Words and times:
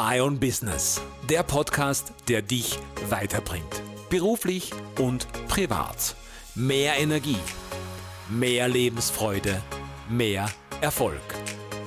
My 0.00 0.20
Own 0.20 0.38
Business, 0.38 1.00
der 1.28 1.42
Podcast, 1.42 2.12
der 2.28 2.40
dich 2.40 2.78
weiterbringt. 3.08 3.82
Beruflich 4.08 4.70
und 5.00 5.26
privat. 5.48 6.14
Mehr 6.54 6.98
Energie, 6.98 7.40
mehr 8.28 8.68
Lebensfreude, 8.68 9.60
mehr 10.08 10.48
Erfolg. 10.80 11.20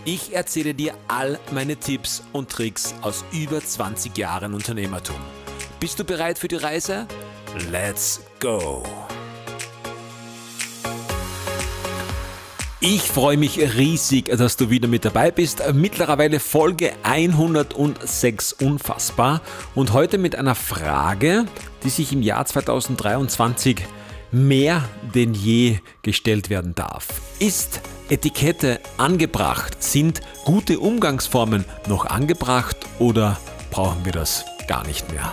Ich 0.04 0.36
erzähle 0.36 0.74
dir 0.74 0.94
all 1.08 1.40
meine 1.54 1.78
Tipps 1.78 2.22
und 2.34 2.52
Tricks 2.52 2.94
aus 3.02 3.24
über 3.32 3.64
20 3.64 4.18
Jahren 4.18 4.56
Unternehmertum. 4.56 5.22
Bist 5.80 5.98
du 5.98 6.04
bereit 6.04 6.38
für 6.38 6.50
die 6.50 6.58
Reise? 6.58 7.08
Let's 7.72 8.20
go! 8.42 8.84
Ich 12.84 13.04
freue 13.04 13.38
mich 13.38 13.60
riesig, 13.60 14.26
dass 14.36 14.58
du 14.58 14.72
wieder 14.72 14.88
mit 14.88 15.06
dabei 15.06 15.30
bist. 15.30 15.62
Mittlerweile 15.72 16.40
Folge 16.40 16.94
106 17.04 18.54
unfassbar 18.54 19.42
und 19.76 19.94
heute 19.94 20.18
mit 20.18 20.36
einer 20.36 20.56
Frage, 20.56 21.46
die 21.84 21.92
sich 21.92 22.12
im 22.12 22.24
Jahr 22.24 22.44
2023 22.44 23.86
mehr 24.32 24.84
denn 25.14 25.36
je 25.36 25.78
gestellt 26.02 26.50
werden 26.50 26.74
darf. 26.74 27.06
Ist 27.38 27.82
Etikette 28.10 28.80
angebracht? 28.98 29.84
Sind 29.84 30.22
gute 30.44 30.80
Umgangsformen 30.80 31.66
noch 31.88 32.08
angebracht 32.08 32.78
oder 32.98 33.40
brauchen 33.70 34.06
wir 34.06 34.12
das 34.12 34.44
gar 34.68 34.88
nicht 34.88 35.12
mehr? 35.12 35.32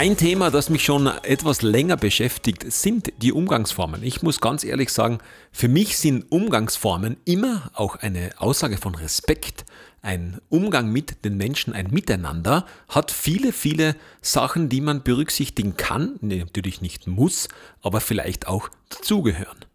Ein 0.00 0.16
Thema, 0.16 0.50
das 0.50 0.70
mich 0.70 0.82
schon 0.82 1.08
etwas 1.08 1.60
länger 1.60 1.98
beschäftigt, 1.98 2.72
sind 2.72 3.12
die 3.20 3.34
Umgangsformen. 3.34 4.02
Ich 4.02 4.22
muss 4.22 4.40
ganz 4.40 4.64
ehrlich 4.64 4.88
sagen, 4.88 5.18
für 5.52 5.68
mich 5.68 5.98
sind 5.98 6.32
Umgangsformen 6.32 7.18
immer 7.26 7.70
auch 7.74 7.96
eine 7.96 8.30
Aussage 8.38 8.78
von 8.78 8.94
Respekt. 8.94 9.66
Ein 10.00 10.40
Umgang 10.48 10.90
mit 10.90 11.22
den 11.26 11.36
Menschen, 11.36 11.74
ein 11.74 11.88
Miteinander, 11.90 12.64
hat 12.88 13.10
viele, 13.10 13.52
viele 13.52 13.94
Sachen, 14.22 14.70
die 14.70 14.80
man 14.80 15.02
berücksichtigen 15.02 15.76
kann, 15.76 16.16
natürlich 16.22 16.80
nicht 16.80 17.06
muss, 17.06 17.48
aber 17.82 18.00
vielleicht 18.00 18.46
auch 18.46 18.70
dazugehören. 18.88 19.66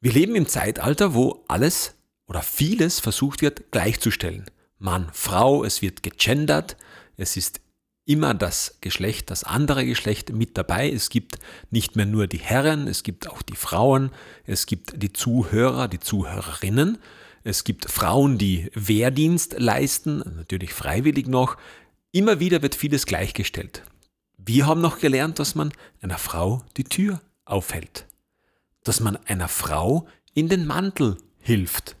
Wir 0.00 0.12
leben 0.12 0.36
im 0.36 0.46
Zeitalter, 0.46 1.14
wo 1.14 1.42
alles 1.48 1.96
oder 2.28 2.42
vieles 2.42 3.00
versucht 3.00 3.42
wird 3.42 3.72
gleichzustellen. 3.72 4.44
Mann, 4.78 5.08
Frau, 5.12 5.64
es 5.64 5.82
wird 5.82 6.04
gegendert, 6.04 6.76
es 7.16 7.36
ist 7.36 7.60
immer 8.08 8.32
das 8.32 8.78
Geschlecht, 8.80 9.30
das 9.30 9.44
andere 9.44 9.84
Geschlecht 9.84 10.32
mit 10.32 10.56
dabei. 10.56 10.90
Es 10.90 11.10
gibt 11.10 11.38
nicht 11.70 11.94
mehr 11.94 12.06
nur 12.06 12.26
die 12.26 12.38
Herren, 12.38 12.88
es 12.88 13.02
gibt 13.02 13.28
auch 13.28 13.42
die 13.42 13.54
Frauen, 13.54 14.10
es 14.46 14.64
gibt 14.64 15.02
die 15.02 15.12
Zuhörer, 15.12 15.88
die 15.88 16.00
Zuhörerinnen, 16.00 16.96
es 17.44 17.64
gibt 17.64 17.90
Frauen, 17.90 18.38
die 18.38 18.70
Wehrdienst 18.74 19.56
leisten, 19.58 20.22
natürlich 20.36 20.72
freiwillig 20.72 21.26
noch. 21.26 21.58
Immer 22.10 22.40
wieder 22.40 22.62
wird 22.62 22.74
vieles 22.74 23.04
gleichgestellt. 23.04 23.82
Wir 24.38 24.66
haben 24.66 24.80
noch 24.80 25.00
gelernt, 25.00 25.38
dass 25.38 25.54
man 25.54 25.70
einer 26.00 26.18
Frau 26.18 26.64
die 26.78 26.84
Tür 26.84 27.20
aufhält, 27.44 28.06
dass 28.84 29.00
man 29.00 29.18
einer 29.26 29.48
Frau 29.48 30.08
in 30.32 30.48
den 30.48 30.66
Mantel 30.66 31.18
hilft, 31.40 31.96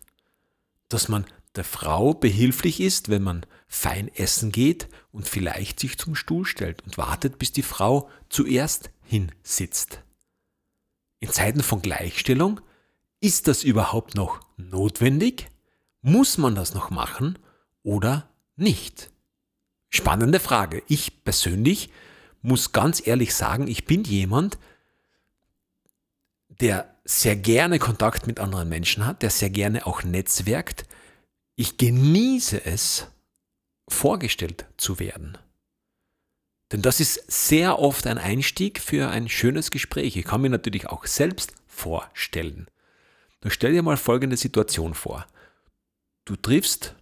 dass 0.88 1.08
man 1.08 1.26
der 1.54 1.64
Frau 1.64 2.14
behilflich 2.14 2.80
ist, 2.80 3.10
wenn 3.10 3.22
man 3.22 3.44
fein 3.68 4.08
essen 4.14 4.50
geht 4.50 4.88
und 5.12 5.28
vielleicht 5.28 5.78
sich 5.78 5.98
zum 5.98 6.14
Stuhl 6.14 6.44
stellt 6.44 6.82
und 6.82 6.98
wartet, 6.98 7.38
bis 7.38 7.52
die 7.52 7.62
Frau 7.62 8.08
zuerst 8.28 8.90
hinsitzt. 9.02 10.02
In 11.20 11.30
Zeiten 11.30 11.62
von 11.62 11.82
Gleichstellung 11.82 12.60
ist 13.20 13.48
das 13.48 13.64
überhaupt 13.64 14.14
noch 14.14 14.40
notwendig? 14.56 15.50
Muss 16.00 16.38
man 16.38 16.54
das 16.54 16.74
noch 16.74 16.90
machen 16.90 17.38
oder 17.82 18.30
nicht? 18.56 19.10
Spannende 19.90 20.40
Frage. 20.40 20.82
Ich 20.86 21.24
persönlich 21.24 21.90
muss 22.40 22.72
ganz 22.72 23.04
ehrlich 23.06 23.34
sagen, 23.34 23.66
ich 23.66 23.84
bin 23.84 24.04
jemand, 24.04 24.58
der 26.48 26.94
sehr 27.04 27.36
gerne 27.36 27.78
Kontakt 27.78 28.26
mit 28.26 28.38
anderen 28.40 28.68
Menschen 28.68 29.06
hat, 29.06 29.22
der 29.22 29.30
sehr 29.30 29.50
gerne 29.50 29.86
auch 29.86 30.02
netzwerkt. 30.02 30.86
Ich 31.56 31.76
genieße 31.78 32.64
es, 32.64 33.08
vorgestellt 33.88 34.66
zu 34.76 34.98
werden. 34.98 35.38
Denn 36.72 36.82
das 36.82 37.00
ist 37.00 37.30
sehr 37.30 37.78
oft 37.78 38.06
ein 38.06 38.18
Einstieg 38.18 38.80
für 38.80 39.08
ein 39.08 39.28
schönes 39.28 39.70
Gespräch. 39.70 40.16
Ich 40.16 40.24
kann 40.24 40.42
mir 40.42 40.50
natürlich 40.50 40.86
auch 40.86 41.06
selbst 41.06 41.52
vorstellen. 41.66 42.66
Nur 43.42 43.50
stell 43.50 43.72
dir 43.72 43.82
mal 43.82 43.96
folgende 43.96 44.36
Situation 44.36 44.94
vor. 44.94 45.26
Du 46.24 46.36
triffst 46.36 46.94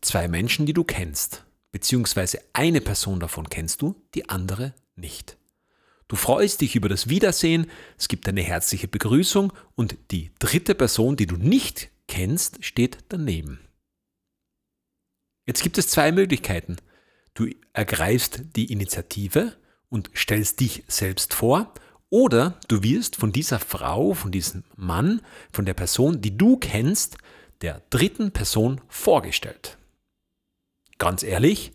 zwei 0.00 0.28
Menschen, 0.28 0.64
die 0.64 0.72
du 0.72 0.84
kennst, 0.84 1.44
beziehungsweise 1.72 2.40
eine 2.52 2.80
Person 2.80 3.20
davon 3.20 3.50
kennst 3.50 3.82
du, 3.82 4.00
die 4.14 4.28
andere 4.30 4.74
nicht. 4.94 5.36
Du 6.08 6.16
freust 6.16 6.60
dich 6.60 6.76
über 6.76 6.88
das 6.88 7.08
Wiedersehen, 7.08 7.68
es 7.98 8.08
gibt 8.08 8.28
eine 8.28 8.42
herzliche 8.42 8.86
Begrüßung 8.86 9.52
und 9.74 9.96
die 10.12 10.30
dritte 10.38 10.74
Person, 10.74 11.16
die 11.16 11.26
du 11.26 11.36
nicht 11.36 11.90
kennst, 12.06 12.64
steht 12.64 12.98
daneben. 13.08 13.65
Jetzt 15.46 15.62
gibt 15.62 15.78
es 15.78 15.88
zwei 15.88 16.12
Möglichkeiten. 16.12 16.76
Du 17.34 17.48
ergreifst 17.72 18.42
die 18.56 18.72
Initiative 18.72 19.56
und 19.88 20.10
stellst 20.14 20.60
dich 20.60 20.84
selbst 20.88 21.34
vor 21.34 21.72
oder 22.10 22.58
du 22.68 22.82
wirst 22.82 23.16
von 23.16 23.32
dieser 23.32 23.58
Frau, 23.58 24.14
von 24.14 24.32
diesem 24.32 24.64
Mann, 24.74 25.22
von 25.52 25.64
der 25.64 25.74
Person, 25.74 26.20
die 26.20 26.36
du 26.36 26.56
kennst, 26.56 27.18
der 27.60 27.82
dritten 27.90 28.32
Person 28.32 28.80
vorgestellt. 28.88 29.78
Ganz 30.98 31.22
ehrlich, 31.22 31.72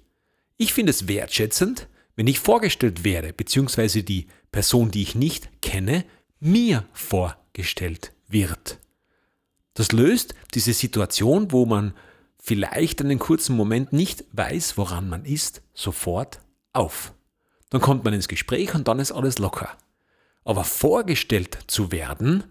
ich 0.58 0.74
finde 0.74 0.92
es 0.92 1.08
wertschätzend, 1.08 1.88
wenn 2.16 2.28
ich 2.28 2.40
vorgestellt 2.40 3.04
werde, 3.04 3.34
beziehungsweise 3.34 4.04
die 4.04 4.28
Person, 4.52 4.92
die 4.92 5.02
ich 5.02 5.16
nicht 5.16 5.62
kenne, 5.62 6.06
mir 6.40 6.86
vorgestellt 6.94 8.14
wird. 8.28 8.80
Das 9.74 9.92
löst 9.92 10.36
diese 10.54 10.74
Situation, 10.74 11.52
wo 11.52 11.66
man 11.66 11.94
vielleicht 12.42 13.00
einen 13.02 13.20
kurzen 13.20 13.56
Moment 13.56 13.94
nicht 13.94 14.26
weiß, 14.34 14.76
woran 14.76 15.08
man 15.08 15.24
ist, 15.24 15.62
sofort 15.74 16.40
auf. 16.74 17.14
Dann 17.70 17.82
kommt 17.82 18.04
man 18.04 18.14
ins 18.14 18.28
Gespräch 18.28 18.74
und 18.74 18.88
dann 18.88 19.00
ist 19.00 19.12
alles 19.12 19.38
locker. 19.38 19.70
Aber 20.44 20.64
vorgestellt 20.64 21.58
zu 21.68 21.92
werden, 21.92 22.44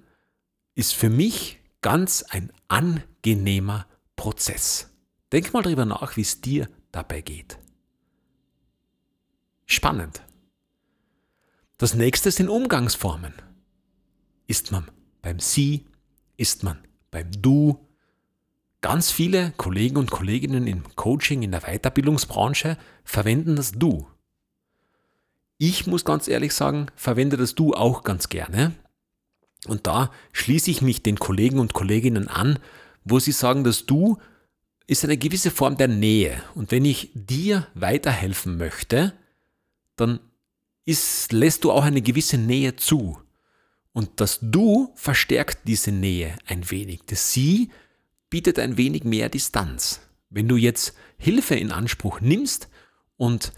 ist 0.77 0.95
für 0.95 1.11
mich 1.11 1.59
ganz 1.83 2.23
ein 2.23 2.53
angenehmer 2.69 3.87
Prozess. 4.15 4.89
Denk 5.33 5.53
mal 5.53 5.63
drüber 5.63 5.85
nach, 5.85 6.17
wie 6.17 6.23
es 6.23 6.41
dir 6.41 6.69
dabei 6.93 7.21
geht. 7.21 7.59
Spannend. 9.67 10.23
Das 11.79 11.95
nächste 11.95 12.31
sind 12.31 12.49
Umgangsformen. 12.49 13.35
Ist 14.47 14.71
man 14.71 14.89
beim 15.21 15.41
Sie, 15.41 15.87
ist 16.37 16.63
man 16.63 16.79
beim 17.11 17.31
Du, 17.33 17.90
Ganz 18.83 19.11
viele 19.11 19.53
Kollegen 19.57 19.97
und 19.99 20.11
Kolleginnen 20.11 20.67
im 20.67 20.85
Coaching, 20.97 21.43
in 21.43 21.53
der 21.53 21.61
Weiterbildungsbranche 21.61 22.79
verwenden 23.05 23.57
das 23.57 23.73
Du. 23.73 24.07
Ich 25.59 25.87
muss 25.87 26.07
ganz 26.07 26.29
ehrlich 26.29 26.55
sagen, 26.55 26.87
verwende 26.95 27.37
das 27.37 27.55
Du 27.55 27.75
auch 27.75 28.03
ganz 28.03 28.31
gerne. 28.31 28.73
Und 29.67 29.87
da 29.87 30.11
schließe 30.33 30.71
ich 30.71 30.81
mich 30.81 31.03
den 31.03 31.19
Kollegen 31.19 31.59
und 31.59 31.75
Kolleginnen 31.75 32.29
an, 32.29 32.59
wo 33.05 33.19
sie 33.19 33.33
sagen, 33.33 33.65
das 33.65 33.85
Du 33.85 34.17
ist 34.87 35.05
eine 35.05 35.19
gewisse 35.19 35.51
Form 35.51 35.77
der 35.77 35.89
Nähe. 35.89 36.43
Und 36.55 36.71
wenn 36.71 36.87
ich 36.87 37.11
dir 37.15 37.67
weiterhelfen 37.75 38.57
möchte, 38.57 39.13
dann 39.97 40.21
ist, 40.87 41.33
lässt 41.33 41.65
du 41.65 41.73
auch 41.73 41.85
eine 41.85 42.01
gewisse 42.01 42.39
Nähe 42.39 42.77
zu. 42.77 43.19
Und 43.93 44.21
das 44.21 44.39
Du 44.41 44.93
verstärkt 44.95 45.69
diese 45.69 45.93
Nähe 45.93 46.37
ein 46.47 46.71
wenig. 46.71 47.03
Das 47.07 47.33
Sie 47.33 47.71
bietet 48.31 48.59
ein 48.59 48.77
wenig 48.77 49.05
mehr 49.05 49.29
Distanz. 49.29 50.01
Wenn 50.31 50.49
du 50.49 50.57
jetzt 50.57 50.95
Hilfe 51.19 51.57
in 51.57 51.73
Anspruch 51.73 52.21
nimmst 52.21 52.69
und 53.17 53.53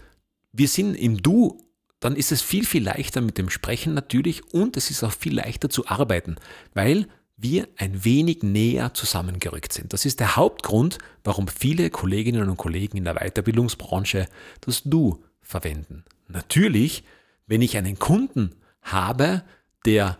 wir 0.51 0.67
sind 0.67 0.95
im 0.95 1.21
Du, 1.21 1.63
dann 1.99 2.15
ist 2.15 2.31
es 2.31 2.41
viel, 2.41 2.65
viel 2.65 2.83
leichter 2.83 3.21
mit 3.21 3.37
dem 3.37 3.49
Sprechen 3.49 3.93
natürlich 3.93 4.53
und 4.53 4.75
es 4.75 4.89
ist 4.89 5.03
auch 5.03 5.13
viel 5.13 5.35
leichter 5.35 5.69
zu 5.69 5.87
arbeiten, 5.87 6.35
weil 6.73 7.07
wir 7.37 7.67
ein 7.77 8.03
wenig 8.03 8.43
näher 8.43 8.93
zusammengerückt 8.93 9.73
sind. 9.73 9.93
Das 9.93 10.05
ist 10.05 10.19
der 10.19 10.35
Hauptgrund, 10.35 10.97
warum 11.23 11.47
viele 11.47 11.89
Kolleginnen 11.89 12.49
und 12.49 12.57
Kollegen 12.57 12.97
in 12.97 13.05
der 13.05 13.15
Weiterbildungsbranche 13.15 14.27
das 14.61 14.83
Du 14.83 15.23
verwenden. 15.41 16.03
Natürlich, 16.27 17.03
wenn 17.47 17.61
ich 17.61 17.77
einen 17.77 17.99
Kunden 17.99 18.55
habe, 18.81 19.43
der 19.85 20.17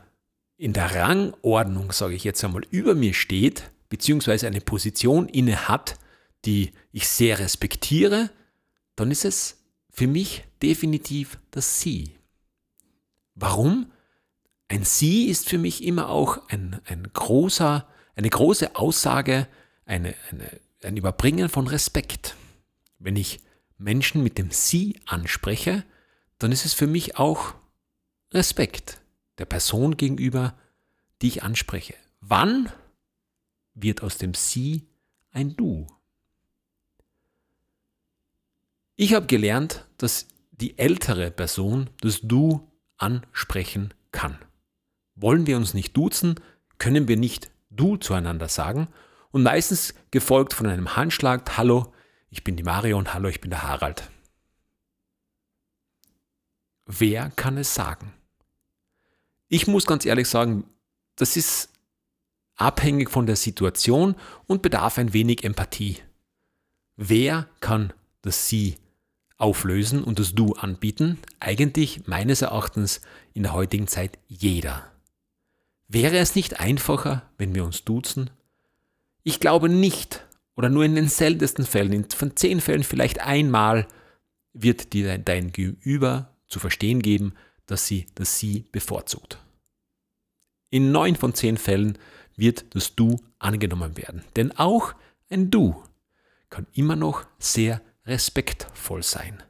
in 0.58 0.74
der 0.74 0.96
Rangordnung, 0.96 1.92
sage 1.92 2.16
ich 2.16 2.24
jetzt 2.24 2.44
einmal, 2.44 2.64
über 2.72 2.96
mir 2.96 3.14
steht, 3.14 3.72
beziehungsweise 3.94 4.48
eine 4.48 4.60
Position 4.60 5.30
inne 5.30 5.68
hat, 5.68 6.00
die 6.46 6.72
ich 6.92 7.08
sehr 7.08 7.38
respektiere, 7.38 8.32
dann 8.96 9.12
ist 9.12 9.24
es 9.24 9.64
für 9.92 10.08
mich 10.08 10.46
definitiv 10.64 11.38
das 11.52 11.80
Sie. 11.80 12.16
Warum? 13.36 13.92
Ein 14.68 14.84
Sie 14.84 15.28
ist 15.28 15.48
für 15.48 15.60
mich 15.60 15.84
immer 15.84 16.10
auch 16.10 16.50
ein, 16.50 16.82
ein 16.86 17.08
großer, 17.14 17.88
eine 18.16 18.30
große 18.32 18.76
Aussage, 18.76 19.48
eine, 19.86 20.16
eine, 20.32 20.50
ein 20.82 20.98
Überbringen 20.98 21.48
von 21.48 21.68
Respekt. 21.68 22.36
Wenn 22.98 23.16
ich 23.16 23.42
Menschen 23.78 24.24
mit 24.24 24.40
dem 24.40 24.50
Sie 24.50 25.00
anspreche, 25.06 25.84
dann 26.40 26.52
ist 26.52 26.66
es 26.66 26.74
für 26.74 26.88
mich 26.88 27.18
auch 27.18 27.54
Respekt 28.32 29.02
der 29.38 29.46
Person 29.46 29.98
gegenüber, 29.98 30.58
die 31.22 31.28
ich 31.28 31.44
anspreche. 31.44 31.94
Wann 32.22 32.72
wird 33.74 34.04
aus 34.04 34.18
dem 34.18 34.34
Sie 34.34 34.88
ein 35.32 35.56
Du? 35.56 35.88
Ich 38.96 39.14
habe 39.14 39.26
gelernt, 39.26 39.88
dass 39.98 40.28
die 40.52 40.78
ältere 40.78 41.32
Person 41.32 41.90
das 42.02 42.22
Du 42.22 42.72
ansprechen 42.98 43.94
kann. 44.12 44.38
Wollen 45.16 45.48
wir 45.48 45.58
uns 45.58 45.74
nicht 45.74 45.98
duzen, 45.98 46.40
können 46.78 47.08
wir 47.08 47.18
nicht 47.18 47.52
Du 47.70 47.98
zueinander 47.98 48.48
sagen 48.50 48.88
und 49.32 49.42
meistens 49.42 49.96
gefolgt 50.12 50.54
von 50.54 50.68
einem 50.68 50.96
Handschlag, 50.96 51.58
Hallo, 51.58 51.92
ich 52.30 52.44
bin 52.44 52.56
die 52.56 52.64
Marion, 52.64 53.14
hallo, 53.14 53.30
ich 53.30 53.42
bin 53.42 53.50
der 53.50 53.64
Harald. 53.64 54.10
Wer 56.86 57.32
kann 57.32 57.58
es 57.58 57.74
sagen? 57.74 58.14
Ich 59.48 59.68
muss 59.68 59.86
ganz 59.86 60.06
ehrlich 60.06 60.30
sagen, 60.30 60.66
das 61.16 61.38
ist 61.38 61.73
abhängig 62.56 63.10
von 63.10 63.26
der 63.26 63.36
Situation 63.36 64.16
und 64.48 64.62
bedarf 64.62 64.98
ein 64.98 65.14
wenig 65.14 65.44
Empathie. 65.44 65.98
Wer 66.96 67.48
kann 67.60 67.94
das 68.22 68.48
Sie 68.48 68.78
auflösen 69.38 70.04
und 70.04 70.20
das 70.20 70.36
Du 70.36 70.54
anbieten? 70.54 71.20
Eigentlich 71.40 72.08
meines 72.08 72.42
Erachtens 72.42 73.02
in 73.34 73.44
der 73.44 73.54
heutigen 73.54 73.88
Zeit 73.88 74.20
jeder. 74.28 74.92
Wäre 75.88 76.18
es 76.18 76.36
nicht 76.36 76.60
einfacher, 76.60 77.30
wenn 77.38 77.54
wir 77.54 77.66
uns 77.66 77.84
duzen? 77.84 78.30
Ich 79.24 79.40
glaube 79.40 79.70
nicht, 79.70 80.26
oder 80.56 80.70
nur 80.70 80.86
in 80.86 80.96
den 80.96 81.08
seltensten 81.08 81.66
Fällen, 81.66 82.10
von 82.10 82.36
zehn 82.36 82.62
Fällen 82.62 82.84
vielleicht 82.84 83.22
einmal, 83.22 83.88
wird 84.54 84.94
dir 84.94 85.18
dein 85.18 85.52
Gegenüber 85.52 86.30
zu 86.48 86.60
verstehen 86.60 87.02
geben, 87.02 87.34
dass 87.66 87.88
sie 87.88 88.06
das 88.16 88.40
Sie 88.40 88.66
bevorzugt. 88.72 89.40
In 90.70 90.92
neun 90.92 91.16
von 91.16 91.34
zehn 91.34 91.58
Fällen 91.58 91.98
wird 92.36 92.76
das 92.76 92.96
Du 92.96 93.20
angenommen 93.40 93.98
werden. 93.98 94.24
Denn 94.36 94.52
auch 94.58 94.94
ein 95.30 95.52
Du 95.52 95.84
kann 96.50 96.68
immer 96.74 96.96
noch 96.96 97.26
sehr 97.40 97.82
respektvoll 98.06 99.04
sein. 99.04 99.42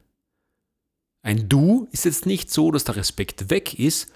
Ein 1.22 1.48
Du 1.48 1.88
ist 1.92 2.04
jetzt 2.04 2.26
nicht 2.26 2.50
so, 2.50 2.70
dass 2.70 2.84
der 2.84 2.96
Respekt 2.96 3.50
weg 3.50 3.78
ist. 3.78 4.12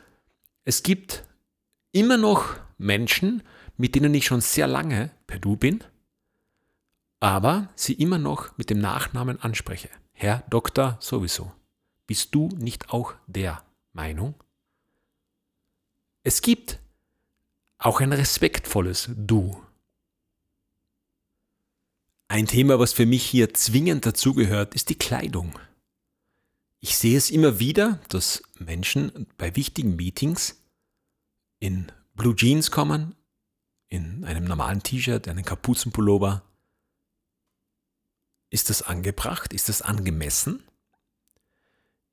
Es 0.65 0.83
gibt 0.83 1.25
immer 1.93 2.17
noch 2.17 2.57
Menschen, 2.77 3.43
mit 3.77 3.95
denen 3.95 4.15
ich 4.15 4.27
schon 4.27 4.41
sehr 4.41 4.67
lange 4.67 5.11
per 5.27 5.39
Du 5.39 5.57
bin, 5.57 5.83
aber 7.21 7.69
sie 7.75 7.95
immer 7.95 8.19
noch 8.19 8.57
mit 8.59 8.71
dem 8.71 8.79
Nachnamen 8.81 9.41
anspreche. 9.41 9.89
Herr 10.13 10.45
Doktor 10.51 10.99
sowieso. 11.01 11.53
Bist 12.07 12.35
du 12.35 12.49
nicht 12.57 12.91
auch 12.91 13.15
der 13.27 13.63
Meinung? 13.93 14.35
Es 16.23 16.43
gibt 16.43 16.79
auch 17.79 18.01
ein 18.01 18.13
respektvolles 18.13 19.11
Du. 19.17 19.63
Ein 22.27 22.47
Thema, 22.47 22.79
was 22.79 22.93
für 22.93 23.07
mich 23.07 23.25
hier 23.25 23.55
zwingend 23.55 24.05
dazugehört, 24.05 24.75
ist 24.75 24.91
die 24.91 24.99
Kleidung. 24.99 25.59
Ich 26.81 26.97
sehe 26.97 27.17
es 27.17 27.31
immer 27.31 27.59
wieder, 27.59 28.01
dass 28.09 28.43
Menschen 28.59 29.27
bei 29.39 29.57
wichtigen 29.57 29.97
Meetings 29.97 30.63
in 31.59 31.91
Blue 32.15 32.37
Jeans 32.37 32.71
kommen, 32.71 33.15
in 33.89 34.25
einem 34.25 34.45
normalen 34.45 34.83
T-Shirt, 34.83 35.27
einem 35.29 35.45
Kapuzenpullover. 35.45 36.43
Ist 38.51 38.71
das 38.71 38.83
angebracht? 38.83 39.53
Ist 39.53 39.69
das 39.69 39.83
angemessen? 39.83 40.63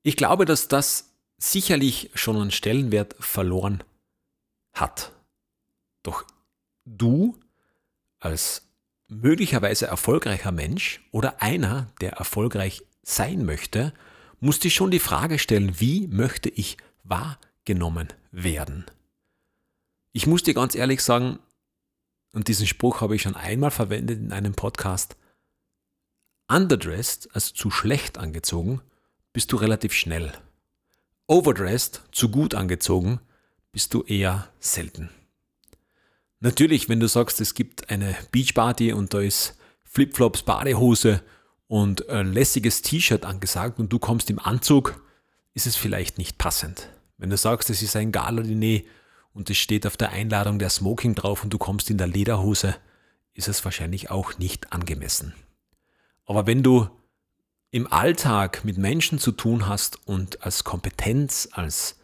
Ich 0.02 0.16
glaube, 0.16 0.46
dass 0.46 0.68
das 0.68 1.12
sicherlich 1.38 2.12
schon 2.14 2.38
einen 2.38 2.52
Stellenwert 2.52 3.16
verloren 3.20 3.84
hat. 4.74 5.15
Doch 6.06 6.24
du 6.86 7.36
als 8.20 8.62
möglicherweise 9.08 9.88
erfolgreicher 9.88 10.52
Mensch 10.52 11.02
oder 11.12 11.42
einer, 11.42 11.88
der 12.00 12.14
erfolgreich 12.14 12.84
sein 13.02 13.44
möchte, 13.44 13.92
musst 14.40 14.64
dir 14.64 14.70
schon 14.70 14.92
die 14.92 15.00
Frage 15.00 15.40
stellen, 15.40 15.80
wie 15.80 16.08
möchte 16.08 16.50
ich 16.50 16.78
wahrgenommen 17.04 18.10
werden? 18.32 18.86
Ich 20.12 20.28
muss 20.28 20.44
dir 20.44 20.54
ganz 20.54 20.76
ehrlich 20.76 21.02
sagen, 21.02 21.40
und 22.34 22.50
diesen 22.50 22.68
Spruch 22.68 23.02
habe 23.02 23.16
ich 23.16 23.24
schon 23.24 23.36
einmal 23.36 23.72
verwendet 23.72 24.20
in 24.20 24.32
einem 24.32 24.54
Podcast, 24.54 25.16
underdressed, 26.48 27.34
also 27.34 27.56
zu 27.56 27.72
schlecht 27.72 28.20
angezogen, 28.20 28.82
bist 29.34 29.52
du 29.52 29.56
relativ 29.56 29.94
schnell. 29.94 30.34
Overdressed, 31.26 32.04
zu 32.12 32.30
gut 32.30 32.54
angezogen, 32.54 33.20
bist 33.72 33.96
du 33.96 34.04
eher 34.04 34.48
selten. 34.60 35.10
Natürlich, 36.46 36.90
wenn 36.90 37.00
du 37.00 37.08
sagst, 37.08 37.42
es 37.42 37.56
gibt 37.56 37.90
eine 37.90 38.16
Beachparty 38.32 38.94
und 38.94 39.16
da 39.16 39.20
ist 39.20 39.58
Flipflops, 39.84 40.44
Badehose 40.44 41.24
und 41.66 42.08
ein 42.08 42.34
lässiges 42.34 42.84
T-Shirt 42.84 43.26
angesagt 43.26 43.80
und 43.80 43.92
du 43.92 43.98
kommst 43.98 44.30
im 44.30 44.38
Anzug, 44.38 45.02
ist 45.56 45.66
es 45.66 45.76
vielleicht 45.76 46.20
nicht 46.20 46.38
passend. 46.38 46.90
Wenn 47.18 47.32
du 47.32 47.38
sagst, 47.38 47.72
es 47.72 47.82
ist 47.82 47.96
ein 47.96 48.12
Gala-Diner 48.12 48.82
und 49.34 49.50
es 49.50 49.58
steht 49.58 49.88
auf 49.88 49.98
der 49.98 50.12
Einladung 50.12 50.60
der 50.60 50.70
Smoking 50.70 51.16
drauf 51.16 51.44
und 51.44 51.52
du 51.52 51.58
kommst 51.58 51.90
in 51.90 51.98
der 51.98 52.06
Lederhose, 52.06 52.76
ist 53.34 53.48
es 53.48 53.66
wahrscheinlich 53.66 54.12
auch 54.12 54.38
nicht 54.38 54.72
angemessen. 54.72 55.34
Aber 56.28 56.46
wenn 56.46 56.62
du 56.62 56.88
im 57.72 57.92
Alltag 57.92 58.64
mit 58.64 58.78
Menschen 58.78 59.18
zu 59.18 59.32
tun 59.32 59.68
hast 59.68 60.08
und 60.08 60.44
als 60.44 60.64
Kompetenz, 60.64 61.50
als 61.54 61.98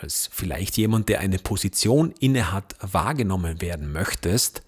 als 0.00 0.28
vielleicht 0.32 0.76
jemand, 0.76 1.08
der 1.08 1.20
eine 1.20 1.38
Position 1.38 2.12
innehat, 2.20 2.76
wahrgenommen 2.80 3.60
werden 3.60 3.92
möchtest, 3.92 4.62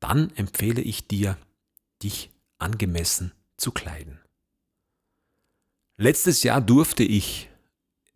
dann 0.00 0.30
empfehle 0.36 0.80
ich 0.80 1.06
dir, 1.06 1.36
dich 2.02 2.30
angemessen 2.58 3.32
zu 3.56 3.70
kleiden. 3.70 4.20
Letztes 5.96 6.42
Jahr 6.42 6.60
durfte 6.60 7.04
ich 7.04 7.48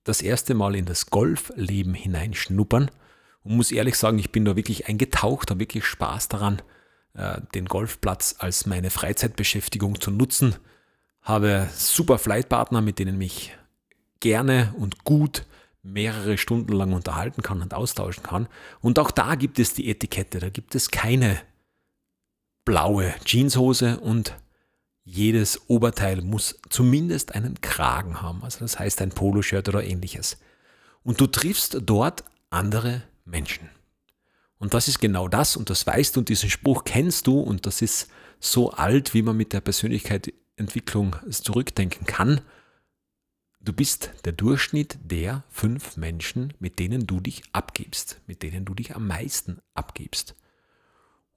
das 0.02 0.22
erste 0.22 0.54
Mal 0.54 0.74
in 0.74 0.86
das 0.86 1.06
Golfleben 1.06 1.94
hineinschnuppern 1.94 2.90
und 3.42 3.56
muss 3.56 3.70
ehrlich 3.70 3.96
sagen, 3.96 4.18
ich 4.18 4.32
bin 4.32 4.44
da 4.44 4.56
wirklich 4.56 4.88
eingetaucht, 4.88 5.50
habe 5.50 5.60
wirklich 5.60 5.84
Spaß 5.84 6.28
daran, 6.28 6.62
äh, 7.14 7.40
den 7.54 7.66
Golfplatz 7.66 8.36
als 8.38 8.66
meine 8.66 8.90
Freizeitbeschäftigung 8.90 10.00
zu 10.00 10.10
nutzen. 10.10 10.56
Habe 11.22 11.68
super 11.74 12.18
Flightpartner, 12.18 12.80
mit 12.80 12.98
denen 12.98 13.18
mich 13.18 13.56
gerne 14.20 14.74
und 14.78 15.04
gut 15.04 15.44
mehrere 15.86 16.36
Stunden 16.36 16.72
lang 16.72 16.92
unterhalten 16.92 17.42
kann 17.42 17.62
und 17.62 17.74
austauschen 17.74 18.22
kann. 18.22 18.48
Und 18.80 18.98
auch 18.98 19.10
da 19.10 19.34
gibt 19.34 19.58
es 19.58 19.74
die 19.74 19.88
Etikette, 19.88 20.40
da 20.40 20.48
gibt 20.48 20.74
es 20.74 20.90
keine 20.90 21.38
blaue 22.64 23.14
Jeanshose 23.24 24.00
und 24.00 24.34
jedes 25.04 25.70
Oberteil 25.70 26.20
muss 26.20 26.58
zumindest 26.68 27.34
einen 27.34 27.60
Kragen 27.60 28.20
haben, 28.22 28.42
also 28.42 28.58
das 28.58 28.78
heißt 28.78 29.00
ein 29.02 29.10
Poloshirt 29.10 29.68
oder 29.68 29.84
ähnliches. 29.84 30.36
Und 31.04 31.20
du 31.20 31.28
triffst 31.28 31.78
dort 31.82 32.24
andere 32.50 33.02
Menschen. 33.24 33.70
Und 34.58 34.74
das 34.74 34.88
ist 34.88 34.98
genau 34.98 35.28
das 35.28 35.56
und 35.56 35.70
das 35.70 35.86
weißt 35.86 36.16
du 36.16 36.20
und 36.20 36.28
diesen 36.28 36.50
Spruch 36.50 36.82
kennst 36.84 37.28
du 37.28 37.38
und 37.38 37.66
das 37.66 37.82
ist 37.82 38.10
so 38.40 38.72
alt, 38.72 39.14
wie 39.14 39.22
man 39.22 39.36
mit 39.36 39.52
der 39.52 39.60
Persönlichkeitsentwicklung 39.60 41.16
zurückdenken 41.30 42.06
kann. 42.06 42.40
Du 43.66 43.72
bist 43.72 44.10
der 44.24 44.32
Durchschnitt 44.32 44.96
der 45.02 45.42
fünf 45.50 45.96
Menschen, 45.96 46.54
mit 46.60 46.78
denen 46.78 47.04
du 47.08 47.18
dich 47.18 47.42
abgibst, 47.50 48.20
mit 48.28 48.44
denen 48.44 48.64
du 48.64 48.74
dich 48.74 48.94
am 48.94 49.08
meisten 49.08 49.58
abgibst. 49.74 50.36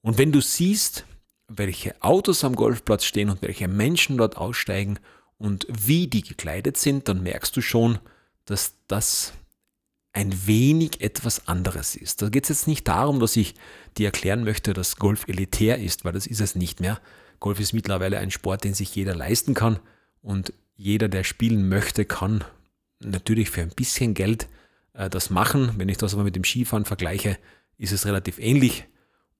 Und 0.01 0.19
wenn 0.19 0.31
du 0.31 0.39
siehst, 0.39 1.05
welche 1.47 1.99
Autos 2.03 2.43
am 2.43 2.55
Golfplatz 2.55 3.05
stehen 3.05 3.31
und 3.31 3.41
welche 3.41 3.67
Menschen 3.67 4.15
dort 4.15 4.37
aussteigen 4.37 4.99
und 5.39 5.65
wie 5.71 6.05
die 6.05 6.21
gekleidet 6.21 6.77
sind, 6.77 7.07
dann 7.07 7.23
merkst 7.23 7.57
du 7.57 7.61
schon, 7.61 7.97
dass 8.45 8.75
das 8.85 9.33
ein 10.13 10.45
wenig 10.45 11.01
etwas 11.01 11.47
anderes 11.47 11.95
ist. 11.95 12.21
Da 12.21 12.29
geht 12.29 12.43
es 12.43 12.49
jetzt 12.49 12.67
nicht 12.67 12.87
darum, 12.87 13.19
dass 13.19 13.35
ich 13.37 13.55
dir 13.97 14.05
erklären 14.05 14.43
möchte, 14.43 14.73
dass 14.73 14.97
Golf 14.97 15.27
elitär 15.27 15.79
ist, 15.79 16.05
weil 16.05 16.13
das 16.13 16.27
ist 16.27 16.41
es 16.41 16.53
nicht 16.53 16.79
mehr. 16.79 17.01
Golf 17.39 17.59
ist 17.59 17.73
mittlerweile 17.73 18.19
ein 18.19 18.29
Sport, 18.29 18.65
den 18.65 18.75
sich 18.75 18.93
jeder 18.93 19.15
leisten 19.15 19.55
kann 19.55 19.79
und 20.21 20.53
jeder, 20.79 21.09
der 21.09 21.25
spielen 21.25 21.67
möchte, 21.67 22.05
kann 22.05 22.45
natürlich 23.01 23.49
für 23.49 23.61
ein 23.61 23.69
bisschen 23.75 24.13
Geld 24.13 24.47
äh, 24.93 25.09
das 25.09 25.29
machen. 25.29 25.73
Wenn 25.75 25.89
ich 25.89 25.97
das 25.97 26.13
aber 26.13 26.23
mit 26.23 26.37
dem 26.37 26.45
Skifahren 26.45 26.85
vergleiche, 26.85 27.37
ist 27.77 27.91
es 27.91 28.05
relativ 28.05 28.39
ähnlich. 28.39 28.85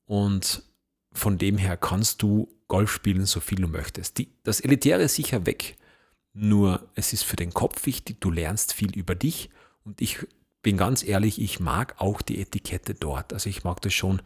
Und 0.03 0.63
von 1.13 1.37
dem 1.37 1.57
her 1.57 1.77
kannst 1.77 2.21
du 2.21 2.49
Golf 2.67 2.91
spielen, 2.91 3.25
so 3.25 3.39
viel 3.39 3.59
du 3.59 3.69
möchtest. 3.69 4.17
Die, 4.17 4.27
das 4.43 4.59
Elitäre 4.59 5.03
ist 5.03 5.15
sicher 5.15 5.45
weg. 5.45 5.77
Nur 6.33 6.89
es 6.95 7.13
ist 7.13 7.23
für 7.23 7.37
den 7.37 7.53
Kopf 7.53 7.85
wichtig, 7.85 8.19
du 8.19 8.31
lernst 8.31 8.73
viel 8.73 8.93
über 8.97 9.15
dich. 9.15 9.49
Und 9.85 10.01
ich 10.01 10.19
bin 10.61 10.75
ganz 10.75 11.03
ehrlich, 11.03 11.41
ich 11.41 11.61
mag 11.61 11.95
auch 11.99 12.21
die 12.21 12.41
Etikette 12.41 12.95
dort. 12.95 13.31
Also 13.31 13.49
ich 13.49 13.63
mag 13.63 13.81
das 13.81 13.93
schon 13.93 14.21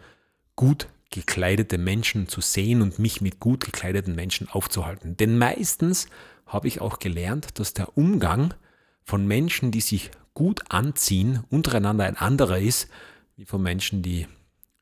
gut 0.56 0.88
gekleidete 1.14 1.78
Menschen 1.78 2.28
zu 2.28 2.42
sehen 2.42 2.82
und 2.82 2.98
mich 2.98 3.22
mit 3.22 3.40
gut 3.40 3.64
gekleideten 3.64 4.16
Menschen 4.16 4.50
aufzuhalten. 4.50 5.16
Denn 5.16 5.38
meistens 5.38 6.08
habe 6.48 6.68
ich 6.68 6.82
auch 6.82 6.98
gelernt, 6.98 7.60
dass 7.60 7.74
der 7.74 7.96
Umgang 7.98 8.56
von 9.04 9.28
Menschen, 9.28 9.72
die 9.72 9.82
sich 9.82 10.10
gut 10.34 10.62
anziehen, 10.70 11.44
untereinander 11.52 12.06
ein 12.06 12.18
anderer 12.18 12.58
ist, 12.58 12.88
wie 13.36 13.46
von 13.46 13.62
Menschen, 13.62 14.02
die 14.02 14.28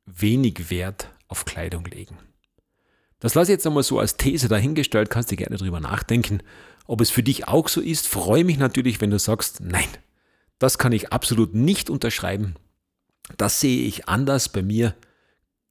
wenig 0.05 0.69
Wert 0.69 1.09
auf 1.27 1.43
Kleidung 1.43 1.83
legen. 1.85 2.17
Das 3.19 3.35
lasse 3.35 3.51
ich 3.51 3.55
jetzt 3.55 3.67
einmal 3.67 3.83
so 3.83 3.99
als 3.99 4.15
These 4.15 4.47
dahingestellt, 4.47 5.09
kannst 5.09 5.31
du 5.31 5.35
gerne 5.35 5.57
drüber 5.57 5.81
nachdenken. 5.81 6.41
Ob 6.87 7.01
es 7.01 7.09
für 7.09 7.23
dich 7.23 7.47
auch 7.49 7.67
so 7.67 7.81
ist, 7.81 8.07
freue 8.07 8.45
mich 8.45 8.57
natürlich, 8.57 9.01
wenn 9.01 9.11
du 9.11 9.19
sagst, 9.19 9.59
nein, 9.59 9.89
das 10.59 10.77
kann 10.77 10.93
ich 10.93 11.11
absolut 11.11 11.53
nicht 11.53 11.89
unterschreiben. 11.89 12.55
Das 13.37 13.59
sehe 13.59 13.83
ich 13.85 14.07
anders. 14.07 14.49
Bei 14.49 14.61
mir 14.61 14.95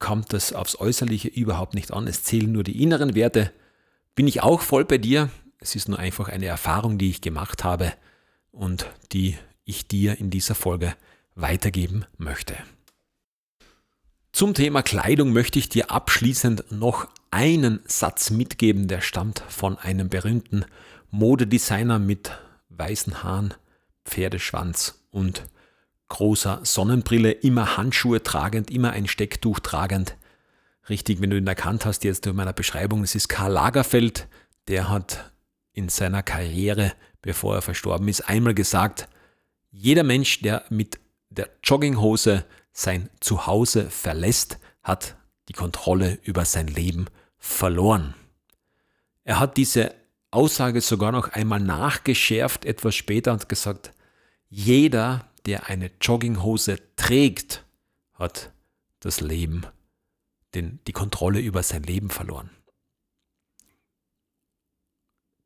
kommt 0.01 0.33
das 0.33 0.51
aufs 0.51 0.75
Äußerliche 0.75 1.29
überhaupt 1.29 1.75
nicht 1.75 1.93
an. 1.93 2.07
Es 2.07 2.23
zählen 2.23 2.51
nur 2.51 2.63
die 2.63 2.83
inneren 2.83 3.15
Werte. 3.15 3.53
Bin 4.15 4.27
ich 4.27 4.43
auch 4.43 4.59
voll 4.59 4.83
bei 4.83 4.97
dir. 4.97 5.29
Es 5.59 5.75
ist 5.75 5.87
nur 5.87 5.99
einfach 5.99 6.27
eine 6.27 6.47
Erfahrung, 6.47 6.97
die 6.97 7.09
ich 7.09 7.21
gemacht 7.21 7.63
habe 7.63 7.93
und 8.51 8.87
die 9.13 9.37
ich 9.63 9.87
dir 9.87 10.19
in 10.19 10.29
dieser 10.29 10.55
Folge 10.55 10.93
weitergeben 11.35 12.05
möchte. 12.17 12.57
Zum 14.33 14.53
Thema 14.53 14.81
Kleidung 14.81 15.31
möchte 15.31 15.59
ich 15.59 15.69
dir 15.69 15.91
abschließend 15.91 16.71
noch 16.71 17.07
einen 17.31 17.79
Satz 17.85 18.31
mitgeben, 18.31 18.87
der 18.87 19.01
stammt 19.01 19.43
von 19.47 19.77
einem 19.77 20.09
berühmten 20.09 20.65
Modedesigner 21.09 21.99
mit 21.99 22.31
weißen 22.69 23.23
Haaren, 23.23 23.53
Pferdeschwanz 24.05 25.05
und 25.11 25.43
großer 26.11 26.59
Sonnenbrille, 26.63 27.31
immer 27.31 27.77
Handschuhe 27.77 28.21
tragend, 28.21 28.69
immer 28.69 28.91
ein 28.91 29.07
Stecktuch 29.07 29.59
tragend. 29.59 30.17
Richtig, 30.89 31.21
wenn 31.21 31.29
du 31.29 31.37
ihn 31.37 31.47
erkannt 31.47 31.85
hast 31.85 32.03
jetzt 32.03 32.27
in 32.27 32.35
meiner 32.35 32.51
Beschreibung, 32.51 33.03
es 33.03 33.15
ist 33.15 33.29
Karl 33.29 33.53
Lagerfeld, 33.53 34.27
der 34.67 34.89
hat 34.89 35.31
in 35.71 35.87
seiner 35.87 36.21
Karriere, 36.21 36.91
bevor 37.21 37.55
er 37.55 37.61
verstorben 37.61 38.09
ist, 38.09 38.27
einmal 38.27 38.53
gesagt, 38.53 39.07
jeder 39.71 40.03
Mensch, 40.03 40.41
der 40.41 40.65
mit 40.69 40.99
der 41.29 41.49
Jogginghose 41.63 42.43
sein 42.73 43.09
Zuhause 43.21 43.89
verlässt, 43.89 44.59
hat 44.83 45.15
die 45.47 45.53
Kontrolle 45.53 46.19
über 46.23 46.43
sein 46.43 46.67
Leben 46.67 47.05
verloren. 47.37 48.15
Er 49.23 49.39
hat 49.39 49.55
diese 49.55 49.95
Aussage 50.29 50.81
sogar 50.81 51.13
noch 51.13 51.29
einmal 51.29 51.61
nachgeschärft, 51.61 52.65
etwas 52.65 52.95
später 52.95 53.31
und 53.31 53.47
gesagt, 53.47 53.93
jeder, 54.49 55.30
der 55.45 55.67
eine 55.67 55.91
Jogginghose 56.01 56.79
trägt, 56.95 57.65
hat 58.13 58.51
das 58.99 59.21
Leben, 59.21 59.65
den, 60.53 60.79
die 60.87 60.91
Kontrolle 60.91 61.39
über 61.39 61.63
sein 61.63 61.83
Leben 61.83 62.09
verloren. 62.09 62.49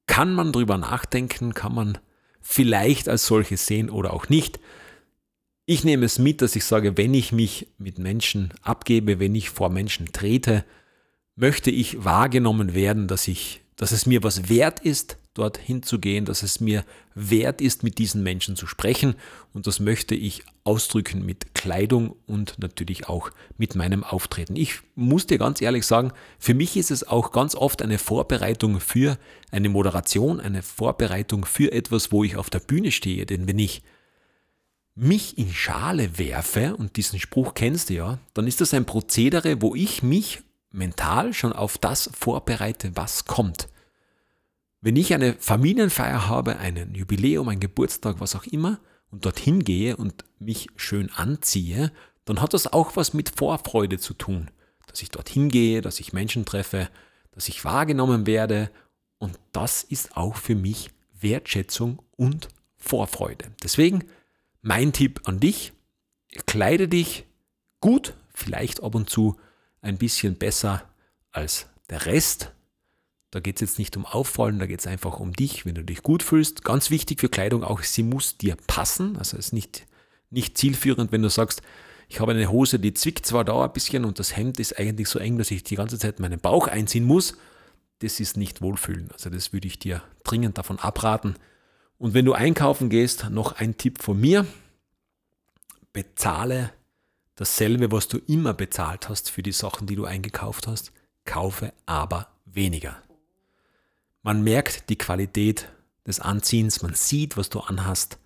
Kann 0.07 0.33
man 0.33 0.51
drüber 0.51 0.77
nachdenken, 0.77 1.53
kann 1.53 1.73
man 1.73 1.97
vielleicht 2.41 3.09
als 3.09 3.25
solche 3.25 3.57
sehen 3.57 3.89
oder 3.89 4.13
auch 4.13 4.29
nicht. 4.29 4.59
Ich 5.65 5.83
nehme 5.83 6.05
es 6.05 6.19
mit, 6.19 6.41
dass 6.41 6.55
ich 6.55 6.63
sage, 6.63 6.95
wenn 6.95 7.13
ich 7.13 7.31
mich 7.31 7.67
mit 7.77 7.97
Menschen 7.97 8.53
abgebe, 8.61 9.19
wenn 9.19 9.33
ich 9.33 9.49
vor 9.49 9.69
Menschen 9.69 10.11
trete, 10.11 10.63
möchte 11.35 11.71
ich 11.71 12.03
wahrgenommen 12.05 12.73
werden, 12.73 13.07
dass 13.07 13.27
ich, 13.27 13.61
dass 13.75 13.91
es 13.91 14.05
mir 14.05 14.23
was 14.23 14.47
wert 14.47 14.79
ist, 14.79 15.17
dorthin 15.36 15.84
zu 15.84 16.00
gehen, 16.00 16.25
dass 16.25 16.42
es 16.42 16.60
mir 16.60 16.84
wert 17.13 17.62
ist, 17.62 17.84
mit 17.84 18.00
diesen 18.00 18.24
Menschen 18.24 18.56
zu 18.56 18.65
sprechen. 18.65 19.15
Und 19.54 19.68
das 19.68 19.80
möchte 19.80 20.15
ich 20.15 20.44
ausdrücken 20.63 21.24
mit 21.25 21.54
Kleidung 21.54 22.15
und 22.25 22.58
natürlich 22.58 23.08
auch 23.08 23.30
mit 23.58 23.75
meinem 23.75 24.04
Auftreten. 24.04 24.56
Ich 24.56 24.80
muss 24.96 25.27
dir 25.27 25.38
ganz 25.38 25.62
ehrlich 25.62 25.86
sagen, 25.86 26.12
für 26.39 26.54
mich 26.54 26.75
ist 26.77 26.89
es 26.89 27.06
auch 27.06 27.32
ganz 27.32 27.54
oft 27.54 27.82
eine 27.82 28.00
Vorbereitung 28.00 28.80
für 28.80 29.20
eine 29.51 29.70
Moderation, 29.70 30.39
eine 30.39 30.63
Vorbereitung 30.63 31.46
für 31.46 31.72
etwas, 31.72 32.12
wo 32.12 32.24
ich 32.24 32.38
auf 32.38 32.50
der 32.50 32.60
Bühne 32.60 32.92
stehe. 32.92 33.25
Denn 33.25 33.48
wenn 33.48 33.60
ich 33.60 33.84
mich 34.96 35.38
in 35.38 35.54
Schale 35.54 36.18
werfe, 36.18 36.75
und 36.77 36.96
diesen 36.96 37.20
Spruch 37.20 37.54
kennst 37.54 37.89
du 37.89 37.96
ja, 37.96 38.20
dann 38.34 38.48
ist 38.48 38.62
das 38.62 38.74
ein 38.74 38.86
Prozedere, 38.86 39.62
wo 39.62 39.75
ich 39.75 40.01
mich 40.01 40.42
mental 40.72 41.34
schon 41.34 41.51
auf 41.51 41.77
das 41.77 42.10
vorbereite, 42.18 42.92
was 42.96 43.25
kommt. 43.25 43.68
Wenn 44.86 44.98
ich 44.98 45.15
eine 45.15 45.34
Familienfeier 45.34 46.27
habe, 46.27 46.60
einen 46.60 46.94
Jubiläum, 46.94 47.50
ein 47.50 47.60
Geburtstag, 47.60 48.20
was 48.20 48.36
auch 48.36 48.46
immer, 48.46 48.80
und 49.10 49.25
dorthin 49.25 49.63
gehe 49.63 49.98
und 49.98 50.25
mich 50.38 50.68
schön 50.75 51.12
anziehe, 51.12 51.92
dann 52.24 52.39
hat 52.39 52.54
das 52.54 52.72
auch 52.72 52.96
was 52.96 53.15
mit 53.15 53.32
Vorfreude 53.36 53.98
zu 53.98 54.13
tun. 54.13 54.51
Dass 54.86 55.01
ich 55.01 55.10
dorthin 55.10 55.50
gehe, 55.50 55.82
dass 55.82 56.00
ich 56.00 56.13
Menschen 56.13 56.46
treffe, 56.46 56.88
dass 57.32 57.48
ich 57.48 57.65
wahrgenommen 57.65 58.27
werde. 58.27 58.70
Und 59.18 59.39
das 59.54 59.82
ist 59.82 60.15
auch 60.15 60.36
für 60.36 60.54
mich 60.54 60.92
Wertschätzung 61.20 62.04
und 62.15 62.50
Vorfreude. 62.77 63.46
Deswegen 63.63 64.04
mein 64.62 64.94
Tipp 64.94 65.22
an 65.24 65.39
dich, 65.39 65.74
kleide 66.46 66.88
dich 66.88 67.25
gut, 67.80 68.13
vielleicht 68.36 68.84
ab 68.84 68.94
und 68.94 69.10
zu 69.10 69.36
ein 69.82 69.98
bisschen 69.98 70.36
besser 70.36 70.88
als 71.32 71.65
der 71.89 72.06
Rest. 72.06 72.51
Da 73.36 73.42
geht 73.42 73.58
es 73.58 73.62
jetzt 73.62 73.80
nicht 73.80 73.98
um 73.98 74.06
Auffallen, 74.06 74.60
da 74.60 74.65
geht 74.65 74.80
es 74.80 74.88
einfach 74.88 75.20
um 75.20 75.34
dich, 75.34 75.65
wenn 75.65 75.75
du 75.75 75.84
dich 75.84 76.04
gut 76.04 76.24
fühlst. 76.24 76.63
Ganz 76.63 76.89
wichtig 76.89 77.20
für 77.20 77.27
Kleidung 77.27 77.65
auch, 77.65 77.84
sie 77.84 78.01
muss 78.01 78.38
dir 78.38 78.56
passen. 78.65 79.18
Also 79.18 79.36
es 79.36 79.48
ist 79.48 79.51
nicht, 79.51 79.86
nicht 80.30 80.58
zielführend, 80.58 81.12
wenn 81.12 81.22
du 81.22 81.30
sagst, 81.30 81.62
ich 82.08 82.22
habe 82.22 82.32
eine 82.32 82.50
Hose, 82.50 82.80
die 82.80 82.94
zwickt 82.94 83.25
zwar 83.25 83.44
da 83.44 83.65
ein 83.65 83.74
bisschen 83.74 84.06
und 84.06 84.20
das 84.20 84.38
Hemd 84.38 84.58
ist 84.62 84.80
eigentlich 84.80 85.10
so 85.10 85.20
eng, 85.20 85.38
dass 85.38 85.51
ich 85.51 85.65
die 85.65 85.75
ganze 85.75 86.00
Zeit 86.00 86.22
meinen 86.22 86.39
Bauch 86.39 86.70
einziehen 86.70 87.04
muss. 87.04 87.36
Das 88.00 88.22
ist 88.22 88.38
nicht 88.38 88.62
wohlfühlen. 88.62 89.10
Also 89.12 89.30
das 89.30 89.51
würde 89.51 89.68
ich 89.68 89.80
dir 89.80 90.01
dringend 90.24 90.58
davon 90.58 90.80
abraten. 90.80 91.36
Und 91.98 92.13
wenn 92.13 92.24
du 92.24 92.32
einkaufen 92.32 92.88
gehst, 92.88 93.30
noch 93.32 93.51
ein 93.58 93.75
Tipp 93.75 94.01
von 94.01 94.18
mir. 94.18 94.48
Bezahle 95.92 96.72
dasselbe, 97.36 97.92
was 97.92 98.08
du 98.08 98.18
immer 98.27 98.54
bezahlt 98.54 99.10
hast 99.10 99.30
für 99.30 99.44
die 99.44 99.51
Sachen, 99.51 99.88
die 99.88 99.98
du 99.98 100.06
eingekauft 100.06 100.68
hast. 100.68 100.94
Kaufe 101.25 101.74
aber 101.86 102.30
weniger. 102.46 102.96
Man 104.25 104.44
merkt 104.44 104.89
die 104.89 104.98
Qualität 104.98 105.70
des 106.08 106.20
Anziehens, 106.20 106.82
man 106.82 106.96
sieht, 106.96 107.38
was 107.38 107.51
du 107.51 107.60
anhast 107.60 108.17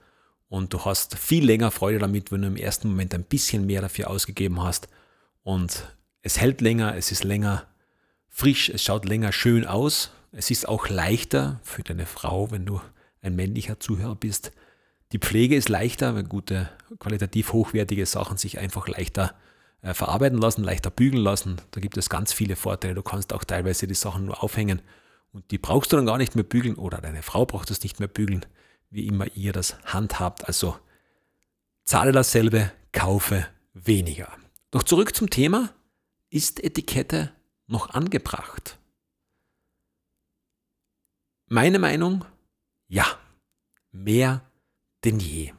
und 0.47 0.73
du 0.73 0.85
hast 0.85 1.17
viel 1.17 1.45
länger 1.45 1.71
Freude 1.71 1.99
damit, 1.99 2.31
wenn 2.31 2.41
du 2.41 2.47
im 2.47 2.55
ersten 2.55 2.87
Moment 2.87 3.13
ein 3.13 3.25
bisschen 3.25 3.65
mehr 3.65 3.81
dafür 3.81 4.09
ausgegeben 4.09 4.63
hast 4.63 4.87
und 5.43 5.93
es 6.21 6.39
hält 6.39 6.61
länger, 6.61 6.95
es 6.95 7.11
ist 7.11 7.25
länger 7.25 7.67
frisch, 8.29 8.69
es 8.69 8.81
schaut 8.81 9.03
länger 9.03 9.33
schön 9.33 9.65
aus. 9.65 10.11
Es 10.31 10.49
ist 10.51 10.69
auch 10.69 10.87
leichter 10.87 11.59
für 11.63 11.83
deine 11.83 12.05
Frau, 12.05 12.49
wenn 12.49 12.65
du 12.65 12.79
ein 13.21 13.35
männlicher 13.35 13.81
Zuhörer 13.81 14.15
bist. 14.15 14.53
Die 15.11 15.19
Pflege 15.19 15.57
ist 15.57 15.67
leichter, 15.67 16.15
wenn 16.15 16.29
gute, 16.29 16.69
qualitativ 16.99 17.51
hochwertige 17.51 18.05
Sachen 18.05 18.37
sich 18.37 18.57
einfach 18.57 18.87
leichter 18.87 19.35
äh, 19.81 19.93
verarbeiten 19.93 20.39
lassen, 20.39 20.63
leichter 20.63 20.91
bügeln 20.91 21.21
lassen. 21.21 21.57
Da 21.71 21.81
gibt 21.81 21.97
es 21.97 22.09
ganz 22.09 22.31
viele 22.31 22.55
Vorteile. 22.55 22.95
Du 22.95 23.01
kannst 23.01 23.33
auch 23.33 23.43
teilweise 23.43 23.85
die 23.85 23.95
Sachen 23.95 24.27
nur 24.27 24.41
aufhängen 24.41 24.81
und 25.31 25.51
die 25.51 25.57
brauchst 25.57 25.91
du 25.91 25.95
dann 25.95 26.05
gar 26.05 26.17
nicht 26.17 26.35
mehr 26.35 26.43
bügeln 26.43 26.75
oder 26.75 26.99
deine 27.01 27.21
Frau 27.21 27.45
braucht 27.45 27.71
es 27.71 27.83
nicht 27.83 27.99
mehr 27.99 28.07
bügeln, 28.07 28.45
wie 28.89 29.07
immer 29.07 29.27
ihr 29.35 29.53
das 29.53 29.77
handhabt. 29.85 30.47
Also 30.47 30.77
zahle 31.83 32.11
dasselbe, 32.11 32.71
kaufe 32.91 33.47
weniger. 33.73 34.31
Doch 34.71 34.83
zurück 34.83 35.15
zum 35.15 35.29
Thema. 35.29 35.73
Ist 36.29 36.63
Etikette 36.63 37.31
noch 37.67 37.89
angebracht? 37.89 38.77
Meine 41.47 41.79
Meinung? 41.79 42.25
Ja, 42.87 43.05
mehr 43.91 44.43
denn 45.03 45.19
je. 45.19 45.53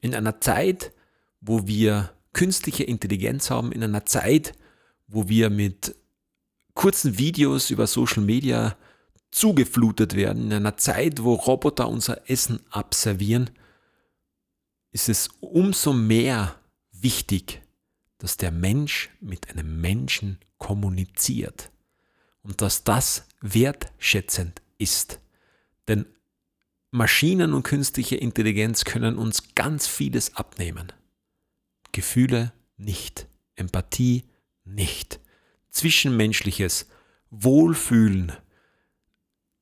In 0.00 0.14
einer 0.14 0.40
Zeit, 0.40 0.92
wo 1.40 1.66
wir 1.66 2.12
künstliche 2.32 2.84
Intelligenz 2.84 3.50
haben, 3.50 3.72
in 3.72 3.82
einer 3.82 4.06
Zeit, 4.06 4.54
wo 5.06 5.28
wir 5.28 5.50
mit 5.50 5.94
kurzen 6.74 7.18
Videos 7.18 7.70
über 7.70 7.86
Social 7.86 8.22
Media 8.22 8.76
zugeflutet 9.30 10.14
werden, 10.14 10.46
in 10.46 10.52
einer 10.52 10.76
Zeit, 10.76 11.22
wo 11.22 11.34
Roboter 11.34 11.88
unser 11.88 12.28
Essen 12.30 12.60
abservieren, 12.70 13.50
ist 14.90 15.08
es 15.08 15.28
umso 15.40 15.92
mehr 15.92 16.54
wichtig, 16.92 17.62
dass 18.18 18.36
der 18.36 18.50
Mensch 18.50 19.10
mit 19.20 19.50
einem 19.50 19.80
Menschen 19.80 20.38
kommuniziert 20.58 21.72
und 22.42 22.60
dass 22.60 22.84
das 22.84 23.26
wertschätzend 23.40 24.62
ist. 24.78 25.18
Denn 25.88 26.06
Maschinen 26.90 27.54
und 27.54 27.62
künstliche 27.62 28.16
Intelligenz 28.16 28.84
können 28.84 29.16
uns 29.16 29.54
ganz 29.54 29.86
vieles 29.86 30.36
abnehmen. 30.36 30.92
Gefühle 31.92 32.52
nicht, 32.76 33.26
Empathie 33.56 34.24
nicht, 34.64 35.18
Zwischenmenschliches, 35.72 36.88
Wohlfühlen, 37.30 38.32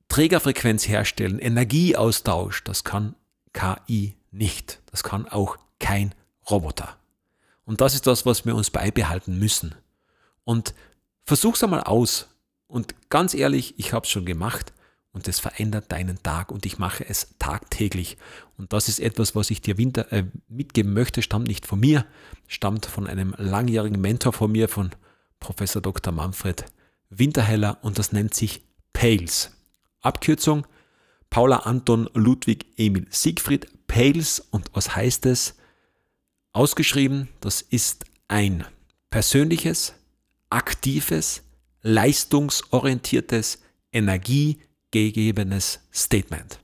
Trägerfrequenz 0.08 0.86
herstellen, 0.86 1.38
Energieaustausch, 1.38 2.64
das 2.64 2.84
kann 2.84 3.14
KI 3.52 4.16
nicht. 4.30 4.80
Das 4.90 5.02
kann 5.02 5.26
auch 5.26 5.56
kein 5.78 6.14
Roboter. 6.50 6.96
Und 7.64 7.80
das 7.80 7.94
ist 7.94 8.06
das, 8.06 8.26
was 8.26 8.44
wir 8.44 8.54
uns 8.54 8.70
beibehalten 8.70 9.38
müssen. 9.38 9.74
Und 10.44 10.74
versuch's 11.24 11.62
einmal 11.62 11.82
aus. 11.82 12.28
Und 12.66 12.94
ganz 13.10 13.34
ehrlich, 13.34 13.74
ich 13.78 13.92
habe 13.92 14.04
es 14.04 14.10
schon 14.10 14.26
gemacht 14.26 14.72
und 15.12 15.28
es 15.28 15.40
verändert 15.40 15.90
deinen 15.90 16.22
Tag 16.22 16.50
und 16.52 16.66
ich 16.66 16.78
mache 16.78 17.08
es 17.08 17.34
tagtäglich. 17.38 18.16
Und 18.56 18.72
das 18.72 18.88
ist 18.88 19.00
etwas, 19.00 19.34
was 19.34 19.50
ich 19.50 19.60
dir 19.60 19.78
winter, 19.78 20.12
äh, 20.12 20.24
mitgeben 20.48 20.92
möchte, 20.92 21.22
stammt 21.22 21.48
nicht 21.48 21.66
von 21.66 21.80
mir, 21.80 22.04
stammt 22.46 22.86
von 22.86 23.06
einem 23.06 23.34
langjährigen 23.38 24.00
Mentor 24.00 24.32
von 24.32 24.52
mir, 24.52 24.68
von 24.68 24.90
Professor 25.40 25.82
Dr. 25.82 26.12
Manfred 26.12 26.64
Winterheller 27.08 27.78
und 27.82 27.98
das 27.98 28.12
nennt 28.12 28.34
sich 28.34 28.62
PALES. 28.92 29.50
Abkürzung 30.00 30.66
Paula 31.30 31.58
Anton 31.58 32.08
Ludwig 32.14 32.66
Emil 32.76 33.06
Siegfried 33.10 33.66
PALES 33.88 34.40
und 34.50 34.70
was 34.72 34.94
heißt 34.94 35.26
es? 35.26 35.56
Ausgeschrieben, 36.52 37.28
das 37.40 37.62
ist 37.62 38.04
ein 38.28 38.64
persönliches, 39.10 39.94
aktives, 40.50 41.42
leistungsorientiertes, 41.82 43.62
energiegegebenes 43.92 45.80
Statement. 45.92 46.60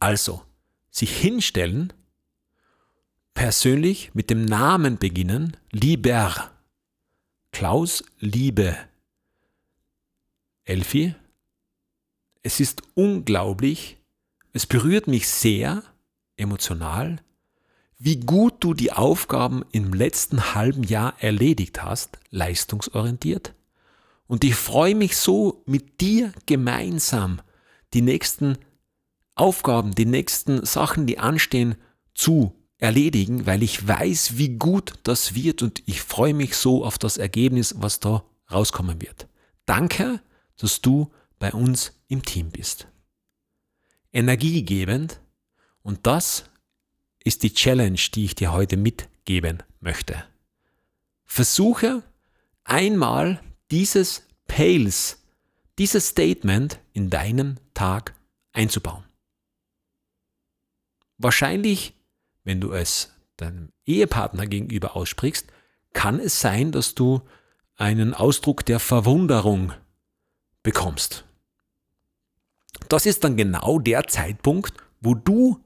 Also, 0.00 0.42
sich 0.90 1.16
hinstellen, 1.16 1.92
persönlich 3.34 4.14
mit 4.14 4.30
dem 4.30 4.44
Namen 4.44 4.98
beginnen, 4.98 5.56
lieber. 5.70 6.50
Klaus, 7.54 8.02
Liebe. 8.18 8.76
Elfi, 10.64 11.14
es 12.42 12.58
ist 12.58 12.82
unglaublich, 12.94 13.96
es 14.52 14.66
berührt 14.66 15.06
mich 15.06 15.28
sehr 15.28 15.84
emotional, 16.36 17.22
wie 17.96 18.18
gut 18.18 18.54
du 18.58 18.74
die 18.74 18.90
Aufgaben 18.90 19.64
im 19.70 19.94
letzten 19.94 20.56
halben 20.56 20.82
Jahr 20.82 21.14
erledigt 21.20 21.84
hast, 21.84 22.18
leistungsorientiert. 22.30 23.54
Und 24.26 24.42
ich 24.42 24.56
freue 24.56 24.96
mich 24.96 25.16
so, 25.16 25.62
mit 25.64 26.00
dir 26.00 26.32
gemeinsam 26.46 27.40
die 27.92 28.02
nächsten 28.02 28.58
Aufgaben, 29.36 29.94
die 29.94 30.06
nächsten 30.06 30.66
Sachen, 30.66 31.06
die 31.06 31.20
anstehen, 31.20 31.76
zu 32.14 32.52
erledigen, 32.84 33.46
weil 33.46 33.62
ich 33.62 33.88
weiß, 33.88 34.36
wie 34.36 34.50
gut 34.50 34.92
das 35.04 35.34
wird 35.34 35.62
und 35.62 35.82
ich 35.86 36.02
freue 36.02 36.34
mich 36.34 36.54
so 36.54 36.84
auf 36.84 36.98
das 36.98 37.16
Ergebnis, 37.16 37.74
was 37.78 37.98
da 37.98 38.24
rauskommen 38.52 39.00
wird. 39.00 39.26
Danke, 39.64 40.20
dass 40.58 40.82
du 40.82 41.10
bei 41.38 41.52
uns 41.52 41.92
im 42.08 42.22
Team 42.22 42.50
bist. 42.50 42.86
Energiegebend 44.12 45.20
und 45.82 46.06
das 46.06 46.44
ist 47.24 47.42
die 47.42 47.54
Challenge, 47.54 47.98
die 48.14 48.26
ich 48.26 48.34
dir 48.34 48.52
heute 48.52 48.76
mitgeben 48.76 49.62
möchte. 49.80 50.22
Versuche 51.24 52.02
einmal 52.64 53.40
dieses 53.70 54.24
Pales, 54.46 55.24
dieses 55.78 56.08
Statement 56.08 56.78
in 56.92 57.08
deinen 57.08 57.58
Tag 57.72 58.14
einzubauen. 58.52 59.04
Wahrscheinlich, 61.16 61.93
wenn 62.44 62.60
du 62.60 62.72
es 62.72 63.12
deinem 63.36 63.72
Ehepartner 63.84 64.46
gegenüber 64.46 64.96
aussprichst, 64.96 65.52
kann 65.92 66.20
es 66.20 66.40
sein, 66.40 66.72
dass 66.72 66.94
du 66.94 67.22
einen 67.76 68.14
Ausdruck 68.14 68.64
der 68.64 68.78
Verwunderung 68.78 69.72
bekommst. 70.62 71.24
Das 72.88 73.06
ist 73.06 73.24
dann 73.24 73.36
genau 73.36 73.78
der 73.78 74.06
Zeitpunkt, 74.06 74.74
wo 75.00 75.14
du 75.14 75.60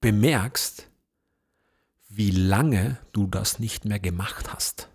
bemerkst, 0.00 0.88
wie 2.08 2.30
lange 2.30 2.98
du 3.12 3.26
das 3.26 3.58
nicht 3.58 3.84
mehr 3.84 4.00
gemacht 4.00 4.52
hast, 4.52 4.88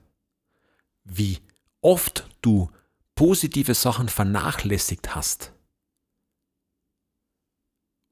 wie 1.04 1.40
oft 1.82 2.28
du 2.42 2.70
positive 3.16 3.76
Sachen 3.76 4.10
vernachlässigt 4.10 5.16
hast. 5.16 5.54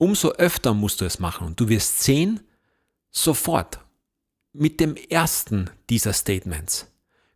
Umso 0.01 0.31
öfter 0.31 0.73
musst 0.73 0.99
du 0.99 1.05
es 1.05 1.19
machen 1.19 1.45
und 1.45 1.59
du 1.59 1.69
wirst 1.69 2.01
sehen, 2.01 2.39
sofort 3.11 3.81
mit 4.51 4.79
dem 4.79 4.95
ersten 4.95 5.69
dieser 5.91 6.11
Statements 6.13 6.91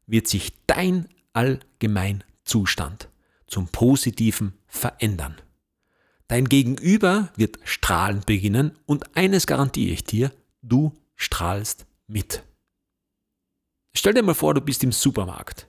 wird 0.08 0.28
sich 0.28 0.51
dein 0.65 1.08
Allgemeinzustand 1.34 3.08
zum 3.45 3.67
Positiven 3.67 4.54
verändern. 4.65 5.39
Dein 6.28 6.49
Gegenüber 6.49 7.32
wird 7.36 7.60
strahlend 7.65 8.25
beginnen 8.25 8.75
und 8.88 9.15
eines 9.15 9.45
garantiere 9.45 9.93
ich 9.93 10.04
dir, 10.04 10.32
du 10.63 10.91
strahlst 11.15 11.86
mit. 12.08 12.41
Stell 13.93 14.15
dir 14.15 14.23
mal 14.23 14.34
vor, 14.34 14.56
du 14.56 14.62
bist 14.62 14.84
im 14.84 14.91
Supermarkt. 14.91 15.67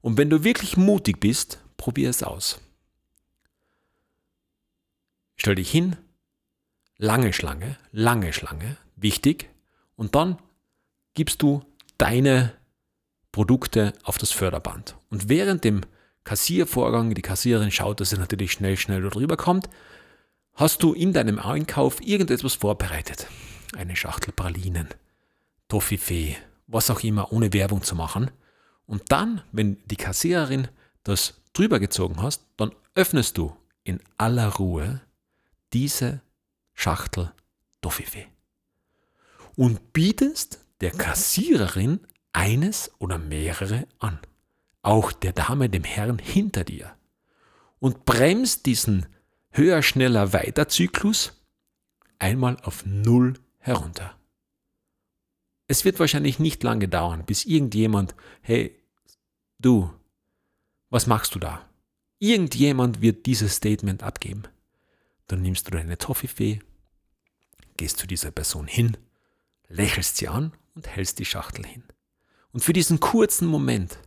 Und 0.00 0.18
wenn 0.18 0.28
du 0.28 0.42
wirklich 0.42 0.76
mutig 0.76 1.20
bist, 1.20 1.60
probier 1.76 2.10
es 2.10 2.24
aus. 2.24 2.60
Stell 5.36 5.54
dich 5.54 5.70
hin, 5.70 5.94
lange 6.98 7.32
Schlange, 7.32 7.76
lange 7.92 8.32
Schlange, 8.32 8.76
wichtig, 8.96 9.50
und 9.96 10.14
dann 10.14 10.38
gibst 11.14 11.42
du 11.42 11.62
deine 11.98 12.52
Produkte 13.32 13.92
auf 14.02 14.18
das 14.18 14.30
Förderband. 14.30 14.96
Und 15.10 15.28
während 15.28 15.64
dem 15.64 15.82
Kassiervorgang, 16.24 17.14
die 17.14 17.22
Kassiererin 17.22 17.70
schaut, 17.70 18.00
dass 18.00 18.10
sie 18.10 18.18
natürlich 18.18 18.52
schnell, 18.52 18.76
schnell 18.76 19.02
drüber 19.08 19.36
kommt, 19.36 19.68
hast 20.54 20.82
du 20.82 20.92
in 20.92 21.12
deinem 21.12 21.38
Einkauf 21.38 22.00
irgendetwas 22.00 22.54
vorbereitet. 22.54 23.26
Eine 23.76 23.94
Schachtel 23.94 24.32
Pralinen, 24.32 24.88
Toffifee, 25.68 26.36
was 26.66 26.90
auch 26.90 27.00
immer, 27.00 27.32
ohne 27.32 27.52
Werbung 27.52 27.82
zu 27.82 27.94
machen. 27.94 28.30
Und 28.86 29.02
dann, 29.08 29.42
wenn 29.52 29.78
die 29.86 29.96
Kassiererin 29.96 30.68
das 31.04 31.40
drüber 31.52 31.78
gezogen 31.78 32.22
hast, 32.22 32.46
dann 32.56 32.72
öffnest 32.94 33.38
du 33.38 33.56
in 33.84 34.00
aller 34.18 34.48
Ruhe 34.48 35.00
diese 35.72 36.20
Schachtel 36.76 37.32
Toffifee 37.80 38.28
und 39.56 39.92
bietest 39.92 40.60
der 40.80 40.92
Kassiererin 40.92 42.06
eines 42.32 42.92
oder 43.00 43.18
mehrere 43.18 43.88
an 43.98 44.20
auch 44.82 45.10
der 45.10 45.32
Dame, 45.32 45.68
dem 45.68 45.82
Herrn 45.82 46.20
hinter 46.20 46.62
dir 46.62 46.96
und 47.80 48.04
bremst 48.04 48.66
diesen 48.66 49.06
höher, 49.50 49.82
schneller, 49.82 50.32
weiter 50.32 50.68
Zyklus 50.68 51.42
einmal 52.20 52.56
auf 52.62 52.86
Null 52.86 53.34
herunter. 53.58 54.16
Es 55.66 55.84
wird 55.84 55.98
wahrscheinlich 55.98 56.38
nicht 56.38 56.62
lange 56.62 56.86
dauern, 56.86 57.24
bis 57.26 57.44
irgendjemand, 57.44 58.14
hey, 58.42 58.80
du, 59.58 59.90
was 60.88 61.08
machst 61.08 61.34
du 61.34 61.40
da? 61.40 61.68
Irgendjemand 62.20 63.00
wird 63.00 63.26
dieses 63.26 63.56
Statement 63.56 64.04
abgeben. 64.04 64.44
Dann 65.26 65.42
nimmst 65.42 65.66
du 65.66 65.70
deine 65.72 65.98
Toffifee, 65.98 66.60
gehst 67.76 67.98
zu 67.98 68.06
dieser 68.06 68.30
Person 68.30 68.66
hin, 68.66 68.96
lächelst 69.68 70.16
sie 70.16 70.28
an 70.28 70.52
und 70.74 70.86
hältst 70.88 71.18
die 71.18 71.24
Schachtel 71.24 71.66
hin. 71.66 71.84
Und 72.52 72.60
für 72.62 72.72
diesen 72.72 73.00
kurzen 73.00 73.46
Moment 73.46 73.98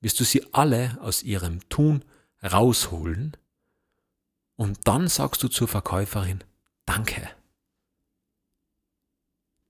wirst 0.00 0.20
du 0.20 0.24
sie 0.24 0.52
alle 0.52 0.98
aus 1.00 1.22
ihrem 1.22 1.66
Tun 1.68 2.04
rausholen 2.42 3.36
und 4.56 4.86
dann 4.86 5.08
sagst 5.08 5.42
du 5.42 5.48
zur 5.48 5.68
Verkäuferin, 5.68 6.44
danke. 6.86 7.28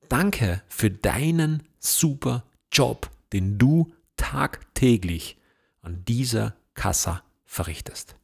Danke 0.09 0.63
für 0.69 0.91
deinen 0.91 1.63
super 1.79 2.45
Job, 2.71 3.11
den 3.33 3.59
du 3.59 3.95
tagtäglich 4.17 5.39
an 5.81 6.05
dieser 6.05 6.55
Kassa 6.75 7.23
verrichtest. 7.45 8.17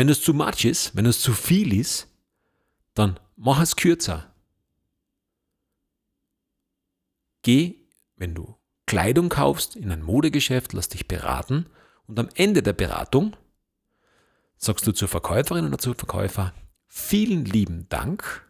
Wenn 0.00 0.08
es 0.08 0.22
zu 0.22 0.32
much 0.32 0.64
ist, 0.64 0.96
wenn 0.96 1.04
es 1.04 1.20
zu 1.20 1.34
viel 1.34 1.78
ist, 1.78 2.08
dann 2.94 3.20
mach 3.36 3.60
es 3.60 3.76
kürzer. 3.76 4.34
Geh, 7.42 7.74
wenn 8.16 8.34
du 8.34 8.56
Kleidung 8.86 9.28
kaufst, 9.28 9.76
in 9.76 9.92
ein 9.92 10.00
Modegeschäft, 10.00 10.72
lass 10.72 10.88
dich 10.88 11.06
beraten 11.06 11.66
und 12.06 12.18
am 12.18 12.30
Ende 12.34 12.62
der 12.62 12.72
Beratung 12.72 13.36
sagst 14.56 14.86
du 14.86 14.92
zur 14.92 15.08
Verkäuferin 15.08 15.66
oder 15.66 15.76
zum 15.76 15.94
Verkäufer, 15.94 16.54
vielen 16.86 17.44
lieben 17.44 17.86
Dank, 17.90 18.48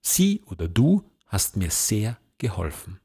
Sie 0.00 0.42
oder 0.46 0.66
du 0.66 1.08
hast 1.26 1.56
mir 1.56 1.70
sehr 1.70 2.18
geholfen. 2.38 2.98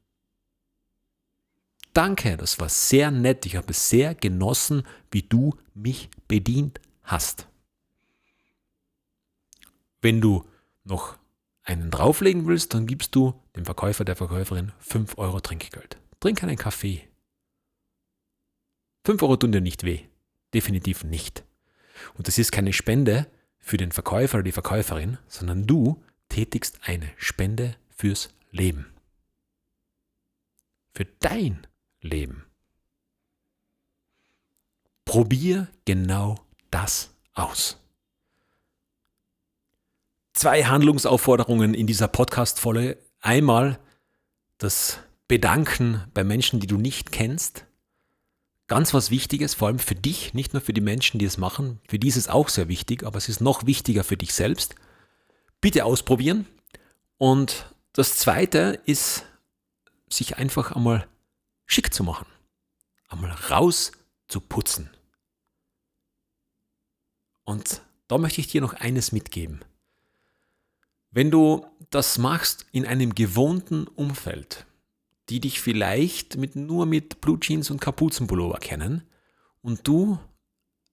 Danke, 1.92 2.36
das 2.36 2.58
war 2.58 2.68
sehr 2.68 3.12
nett, 3.12 3.46
ich 3.46 3.54
habe 3.54 3.70
es 3.70 3.88
sehr 3.88 4.16
genossen, 4.16 4.82
wie 5.12 5.22
du 5.22 5.54
mich 5.74 6.10
bedient 6.26 6.80
hast. 7.10 7.48
Wenn 10.00 10.20
du 10.20 10.46
noch 10.84 11.18
einen 11.62 11.90
drauflegen 11.90 12.46
willst, 12.46 12.74
dann 12.74 12.86
gibst 12.86 13.14
du 13.14 13.34
dem 13.56 13.64
Verkäufer, 13.64 14.04
der 14.04 14.16
Verkäuferin 14.16 14.72
5 14.78 15.18
Euro 15.18 15.40
Trinkgeld. 15.40 15.98
Trink 16.20 16.42
einen 16.42 16.56
Kaffee. 16.56 17.02
5 19.04 19.22
Euro 19.22 19.36
tun 19.36 19.52
dir 19.52 19.60
nicht 19.60 19.84
weh. 19.84 20.00
Definitiv 20.54 21.04
nicht. 21.04 21.44
Und 22.14 22.28
das 22.28 22.38
ist 22.38 22.50
keine 22.50 22.72
Spende, 22.72 23.26
für 23.60 23.76
den 23.76 23.92
Verkäufer 23.92 24.38
oder 24.38 24.44
die 24.44 24.52
Verkäuferin, 24.52 25.18
sondern 25.28 25.66
du 25.66 26.02
tätigst 26.28 26.80
eine 26.82 27.10
Spende 27.16 27.76
fürs 27.90 28.30
Leben. 28.50 28.86
Für 30.94 31.04
dein 31.20 31.66
Leben. 32.00 32.46
Probier 35.04 35.68
genau 35.84 36.36
das 36.70 37.10
aus. 37.34 37.78
Zwei 40.32 40.64
Handlungsaufforderungen 40.64 41.74
in 41.74 41.86
dieser 41.86 42.08
Podcast-Folge. 42.08 42.98
Einmal 43.20 43.78
das 44.58 44.98
Bedanken 45.28 46.04
bei 46.14 46.24
Menschen, 46.24 46.60
die 46.60 46.66
du 46.66 46.76
nicht 46.76 47.12
kennst. 47.12 47.66
Ganz 48.66 48.94
was 48.94 49.10
Wichtiges, 49.10 49.54
vor 49.54 49.68
allem 49.68 49.78
für 49.78 49.94
dich, 49.94 50.32
nicht 50.32 50.52
nur 50.52 50.62
für 50.62 50.72
die 50.72 50.80
Menschen, 50.80 51.18
die 51.18 51.24
es 51.24 51.38
machen. 51.38 51.80
Für 51.88 51.98
die 51.98 52.08
ist 52.08 52.16
es 52.16 52.28
auch 52.28 52.48
sehr 52.48 52.68
wichtig, 52.68 53.04
aber 53.04 53.18
es 53.18 53.28
ist 53.28 53.40
noch 53.40 53.66
wichtiger 53.66 54.04
für 54.04 54.16
dich 54.16 54.32
selbst. 54.32 54.76
Bitte 55.60 55.84
ausprobieren. 55.84 56.46
Und 57.18 57.74
das 57.92 58.16
Zweite 58.16 58.80
ist, 58.86 59.26
sich 60.08 60.38
einfach 60.38 60.72
einmal 60.72 61.06
schick 61.66 61.92
zu 61.92 62.04
machen. 62.04 62.26
Einmal 63.08 63.32
raus 63.50 63.92
zu 64.28 64.40
putzen. 64.40 64.90
Und 67.44 67.82
da 68.08 68.18
möchte 68.18 68.40
ich 68.40 68.48
dir 68.48 68.60
noch 68.60 68.74
eines 68.74 69.12
mitgeben. 69.12 69.60
Wenn 71.10 71.30
du 71.30 71.66
das 71.90 72.18
machst 72.18 72.66
in 72.72 72.86
einem 72.86 73.14
gewohnten 73.14 73.86
Umfeld, 73.86 74.66
die 75.28 75.40
dich 75.40 75.60
vielleicht 75.60 76.36
mit, 76.36 76.56
nur 76.56 76.86
mit 76.86 77.20
Blue 77.20 77.38
Jeans 77.40 77.70
und 77.70 77.80
Kapuzenpullover 77.80 78.58
kennen 78.58 79.02
und 79.62 79.86
du 79.86 80.18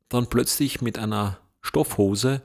dann 0.10 0.28
plötzlich 0.28 0.82
mit 0.82 0.98
einer 0.98 1.40
Stoffhose 1.62 2.42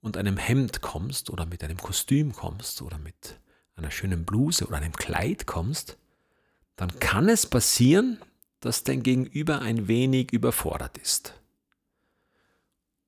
und 0.00 0.16
einem 0.16 0.36
Hemd 0.36 0.80
kommst 0.80 1.30
oder 1.30 1.46
mit 1.46 1.62
einem 1.64 1.78
Kostüm 1.78 2.32
kommst 2.32 2.82
oder 2.82 2.98
mit 2.98 3.38
einer 3.76 3.90
schönen 3.90 4.24
Bluse 4.24 4.66
oder 4.66 4.76
einem 4.76 4.92
Kleid 4.92 5.46
kommst, 5.46 5.98
dann 6.76 6.98
kann 7.00 7.28
es 7.28 7.46
passieren, 7.46 8.18
dass 8.60 8.84
dein 8.84 9.02
Gegenüber 9.02 9.60
ein 9.60 9.88
wenig 9.88 10.32
überfordert 10.32 10.98
ist. 10.98 11.34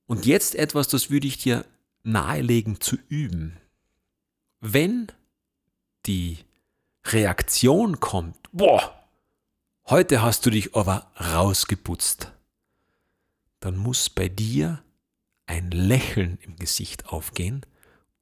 Und 0.07 0.27
jetzt 0.27 0.55
etwas, 0.55 0.89
das 0.89 1.11
würde 1.11 1.27
ich 1.27 1.39
dir 1.39 1.65
nahelegen 2.03 2.81
zu 2.81 2.97
üben 3.09 3.59
wenn 4.61 5.09
die 6.07 6.39
Reaktion 7.05 8.01
kommt, 8.01 8.37
boah, 8.53 9.07
heute 9.87 10.23
hast 10.23 10.47
du 10.47 10.51
dich 10.51 10.75
aber 10.75 11.11
rausgeputzt, 11.21 12.33
dann 13.61 13.77
muss 13.77 14.11
bei 14.11 14.29
dir 14.29 14.83
ein 15.47 15.71
Lächeln 15.71 16.39
im 16.43 16.57
Gesicht 16.57 17.07
aufgehen 17.07 17.65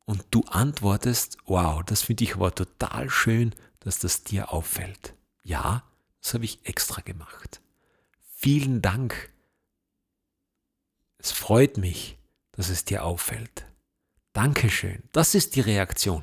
und 0.04 0.24
du 0.30 0.42
antwortest, 0.42 1.38
wow, 1.46 1.82
das 1.82 2.02
finde 2.02 2.24
ich 2.24 2.34
aber 2.34 2.54
total 2.54 3.08
schön, 3.08 3.54
dass 3.80 3.98
das 3.98 4.24
dir 4.24 4.52
auffällt. 4.52 5.14
Ja, 5.42 5.84
das 6.20 6.34
habe 6.34 6.44
ich 6.44 6.64
extra 6.64 7.00
gemacht. 7.00 7.60
Vielen 8.36 8.82
Dank. 8.82 9.32
Es 11.24 11.32
freut 11.32 11.78
mich, 11.78 12.18
dass 12.52 12.68
es 12.68 12.84
dir 12.84 13.02
auffällt. 13.02 13.64
Dankeschön. 14.34 15.04
Das 15.12 15.34
ist 15.34 15.56
die 15.56 15.62
Reaktion. 15.62 16.22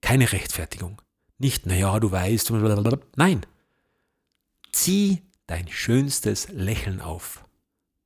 Keine 0.00 0.30
Rechtfertigung. 0.30 1.02
Nicht, 1.36 1.66
naja, 1.66 1.98
du 1.98 2.12
weißt. 2.12 2.52
Nein. 3.16 3.44
Zieh 4.70 5.24
dein 5.48 5.66
schönstes 5.66 6.46
Lächeln 6.50 7.00
auf. 7.00 7.44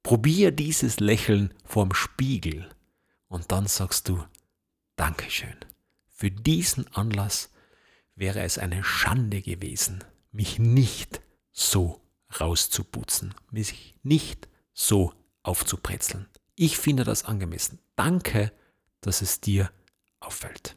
Probier 0.03 0.51
dieses 0.51 0.99
Lächeln 0.99 1.53
vorm 1.67 1.93
Spiegel 1.93 2.71
und 3.29 3.53
dann 3.53 3.67
sagst 3.67 4.09
du 4.09 4.25
Dankeschön. 4.97 5.57
Für 6.09 6.31
diesen 6.31 6.87
Anlass 6.95 7.51
wäre 8.15 8.41
es 8.41 8.57
eine 8.57 8.83
Schande 8.83 9.43
gewesen, 9.43 10.03
mich 10.31 10.59
nicht 10.59 11.21
so 11.51 12.01
rauszuputzen, 12.41 13.35
mich 13.51 13.99
nicht 14.03 14.49
so 14.73 15.13
aufzubrezeln. 15.43 16.29
Ich 16.55 16.79
finde 16.79 17.05
das 17.05 17.25
angemessen. 17.25 17.79
Danke 17.97 18.53
dass 19.03 19.21
es 19.21 19.41
dir 19.41 19.71
auffällt. 20.21 20.77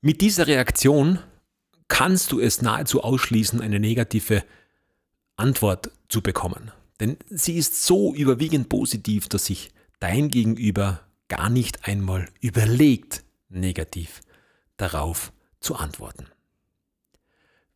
Mit 0.00 0.20
dieser 0.20 0.48
Reaktion 0.48 1.20
kannst 1.88 2.32
du 2.32 2.40
es 2.40 2.62
nahezu 2.62 3.04
ausschließen, 3.04 3.60
eine 3.60 3.78
negative 3.78 4.42
Antwort 5.36 5.92
zu 6.08 6.22
bekommen. 6.22 6.72
Denn 6.98 7.16
sie 7.28 7.56
ist 7.56 7.84
so 7.84 8.14
überwiegend 8.14 8.68
positiv, 8.68 9.28
dass 9.28 9.46
sich 9.46 9.70
dein 10.00 10.30
Gegenüber 10.30 11.00
gar 11.28 11.50
nicht 11.50 11.86
einmal 11.86 12.28
überlegt, 12.40 13.22
negativ 13.48 14.22
darauf 14.76 15.32
zu 15.60 15.76
antworten. 15.76 16.26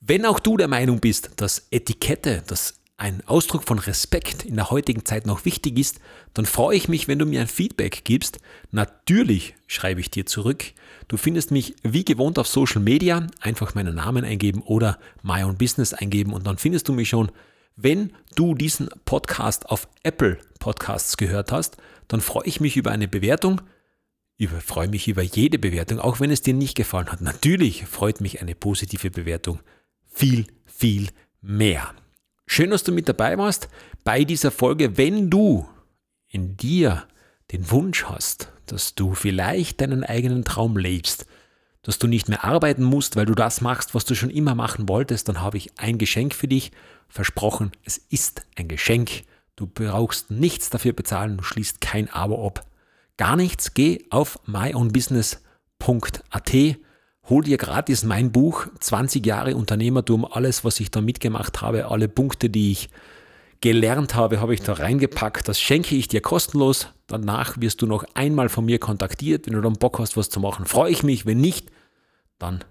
Wenn 0.00 0.24
auch 0.24 0.40
du 0.40 0.56
der 0.56 0.68
Meinung 0.68 1.00
bist, 1.00 1.30
dass 1.36 1.66
Etikette, 1.70 2.42
das 2.46 2.79
ein 3.00 3.26
Ausdruck 3.26 3.64
von 3.64 3.78
Respekt 3.78 4.44
in 4.44 4.56
der 4.56 4.70
heutigen 4.70 5.06
Zeit 5.06 5.26
noch 5.26 5.46
wichtig 5.46 5.78
ist, 5.78 6.00
dann 6.34 6.44
freue 6.44 6.76
ich 6.76 6.86
mich, 6.86 7.08
wenn 7.08 7.18
du 7.18 7.24
mir 7.24 7.40
ein 7.40 7.48
Feedback 7.48 8.04
gibst. 8.04 8.40
Natürlich 8.72 9.54
schreibe 9.66 10.00
ich 10.00 10.10
dir 10.10 10.26
zurück. 10.26 10.64
Du 11.08 11.16
findest 11.16 11.50
mich 11.50 11.74
wie 11.82 12.04
gewohnt 12.04 12.38
auf 12.38 12.46
Social 12.46 12.82
Media, 12.82 13.26
einfach 13.40 13.74
meinen 13.74 13.94
Namen 13.94 14.22
eingeben 14.24 14.60
oder 14.60 14.98
My 15.22 15.42
Own 15.42 15.56
Business 15.56 15.94
eingeben 15.94 16.34
und 16.34 16.46
dann 16.46 16.58
findest 16.58 16.88
du 16.88 16.92
mich 16.92 17.08
schon. 17.08 17.32
Wenn 17.74 18.12
du 18.34 18.54
diesen 18.54 18.90
Podcast 19.06 19.70
auf 19.70 19.88
Apple 20.02 20.36
Podcasts 20.58 21.16
gehört 21.16 21.52
hast, 21.52 21.78
dann 22.06 22.20
freue 22.20 22.46
ich 22.46 22.60
mich 22.60 22.76
über 22.76 22.90
eine 22.90 23.08
Bewertung. 23.08 23.62
Ich 24.36 24.50
freue 24.50 24.88
mich 24.88 25.08
über 25.08 25.22
jede 25.22 25.58
Bewertung, 25.58 26.00
auch 26.00 26.20
wenn 26.20 26.30
es 26.30 26.42
dir 26.42 26.52
nicht 26.52 26.74
gefallen 26.74 27.10
hat. 27.10 27.22
Natürlich 27.22 27.86
freut 27.86 28.20
mich 28.20 28.42
eine 28.42 28.54
positive 28.54 29.10
Bewertung 29.10 29.60
viel, 30.06 30.46
viel 30.66 31.08
mehr. 31.40 31.94
Schön, 32.52 32.70
dass 32.70 32.82
du 32.82 32.90
mit 32.90 33.08
dabei 33.08 33.38
warst 33.38 33.68
bei 34.02 34.24
dieser 34.24 34.50
Folge. 34.50 34.98
Wenn 34.98 35.30
du 35.30 35.68
in 36.26 36.56
dir 36.56 37.04
den 37.52 37.70
Wunsch 37.70 38.06
hast, 38.06 38.50
dass 38.66 38.96
du 38.96 39.14
vielleicht 39.14 39.80
deinen 39.80 40.02
eigenen 40.02 40.44
Traum 40.44 40.76
lebst, 40.76 41.26
dass 41.82 42.00
du 42.00 42.08
nicht 42.08 42.28
mehr 42.28 42.42
arbeiten 42.42 42.82
musst, 42.82 43.14
weil 43.14 43.26
du 43.26 43.36
das 43.36 43.60
machst, 43.60 43.94
was 43.94 44.04
du 44.04 44.16
schon 44.16 44.30
immer 44.30 44.56
machen 44.56 44.88
wolltest, 44.88 45.28
dann 45.28 45.40
habe 45.40 45.58
ich 45.58 45.78
ein 45.78 45.96
Geschenk 45.96 46.34
für 46.34 46.48
dich. 46.48 46.72
Versprochen, 47.08 47.70
es 47.84 47.98
ist 47.98 48.44
ein 48.56 48.66
Geschenk. 48.66 49.22
Du 49.54 49.68
brauchst 49.68 50.32
nichts 50.32 50.70
dafür 50.70 50.92
bezahlen, 50.92 51.36
du 51.36 51.44
schließt 51.44 51.80
kein 51.80 52.10
Abo 52.10 52.44
ab. 52.44 52.66
Gar 53.16 53.36
nichts, 53.36 53.74
geh 53.74 54.04
auf 54.10 54.40
myownbusiness.at 54.46 56.54
hol 57.28 57.42
dir 57.42 57.58
gratis 57.58 58.04
mein 58.04 58.32
Buch 58.32 58.66
20 58.80 59.24
Jahre 59.24 59.56
Unternehmertum, 59.56 60.24
alles, 60.24 60.64
was 60.64 60.80
ich 60.80 60.90
da 60.90 61.00
mitgemacht 61.00 61.60
habe, 61.60 61.90
alle 61.90 62.08
Punkte, 62.08 62.50
die 62.50 62.72
ich 62.72 62.88
gelernt 63.60 64.14
habe, 64.14 64.40
habe 64.40 64.54
ich 64.54 64.62
da 64.62 64.72
reingepackt. 64.72 65.48
Das 65.48 65.60
schenke 65.60 65.94
ich 65.94 66.08
dir 66.08 66.20
kostenlos. 66.20 66.88
Danach 67.06 67.60
wirst 67.60 67.82
du 67.82 67.86
noch 67.86 68.04
einmal 68.14 68.48
von 68.48 68.64
mir 68.64 68.78
kontaktiert. 68.78 69.46
Wenn 69.46 69.54
du 69.54 69.60
dann 69.60 69.74
Bock 69.74 69.98
hast, 69.98 70.16
was 70.16 70.30
zu 70.30 70.40
machen, 70.40 70.64
freue 70.64 70.90
ich 70.90 71.02
mich. 71.02 71.26
Wenn 71.26 71.40
nicht, 71.40 71.70
dann 72.38 72.64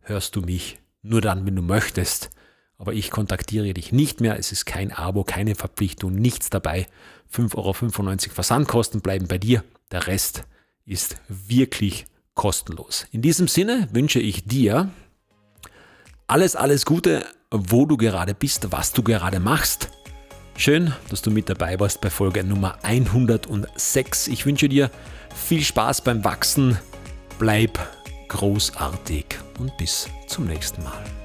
hörst 0.00 0.36
du 0.36 0.42
mich 0.42 0.78
nur 1.02 1.20
dann, 1.20 1.46
wenn 1.46 1.56
du 1.56 1.62
möchtest. 1.62 2.30
Aber 2.76 2.92
ich 2.92 3.10
kontaktiere 3.10 3.72
dich 3.74 3.90
nicht 3.90 4.20
mehr. 4.20 4.38
Es 4.38 4.52
ist 4.52 4.66
kein 4.66 4.92
Abo, 4.92 5.24
keine 5.24 5.54
Verpflichtung, 5.54 6.14
nichts 6.14 6.50
dabei. 6.50 6.86
5,95 7.32 7.56
Euro 7.56 8.34
Versandkosten 8.34 9.00
bleiben 9.00 9.26
bei 9.26 9.38
dir. 9.38 9.64
Der 9.90 10.06
Rest 10.06 10.44
ist 10.84 11.16
wirklich 11.28 12.06
kostenlos. 12.38 13.06
In 13.12 13.20
diesem 13.20 13.48
Sinne 13.48 13.88
wünsche 13.92 14.20
ich 14.20 14.46
dir 14.46 14.88
alles, 16.26 16.56
alles 16.56 16.86
Gute, 16.86 17.26
wo 17.50 17.84
du 17.84 17.98
gerade 17.98 18.32
bist, 18.32 18.70
was 18.70 18.92
du 18.92 19.02
gerade 19.02 19.40
machst. 19.40 19.90
Schön, 20.56 20.94
dass 21.10 21.20
du 21.20 21.30
mit 21.30 21.48
dabei 21.50 21.78
warst 21.78 22.00
bei 22.00 22.10
Folge 22.10 22.44
Nummer 22.44 22.78
106. 22.82 24.28
Ich 24.28 24.46
wünsche 24.46 24.68
dir 24.68 24.90
viel 25.34 25.62
Spaß 25.62 26.02
beim 26.02 26.24
Wachsen, 26.24 26.78
bleib 27.38 27.78
großartig 28.28 29.26
und 29.58 29.76
bis 29.76 30.08
zum 30.28 30.46
nächsten 30.46 30.82
Mal. 30.84 31.17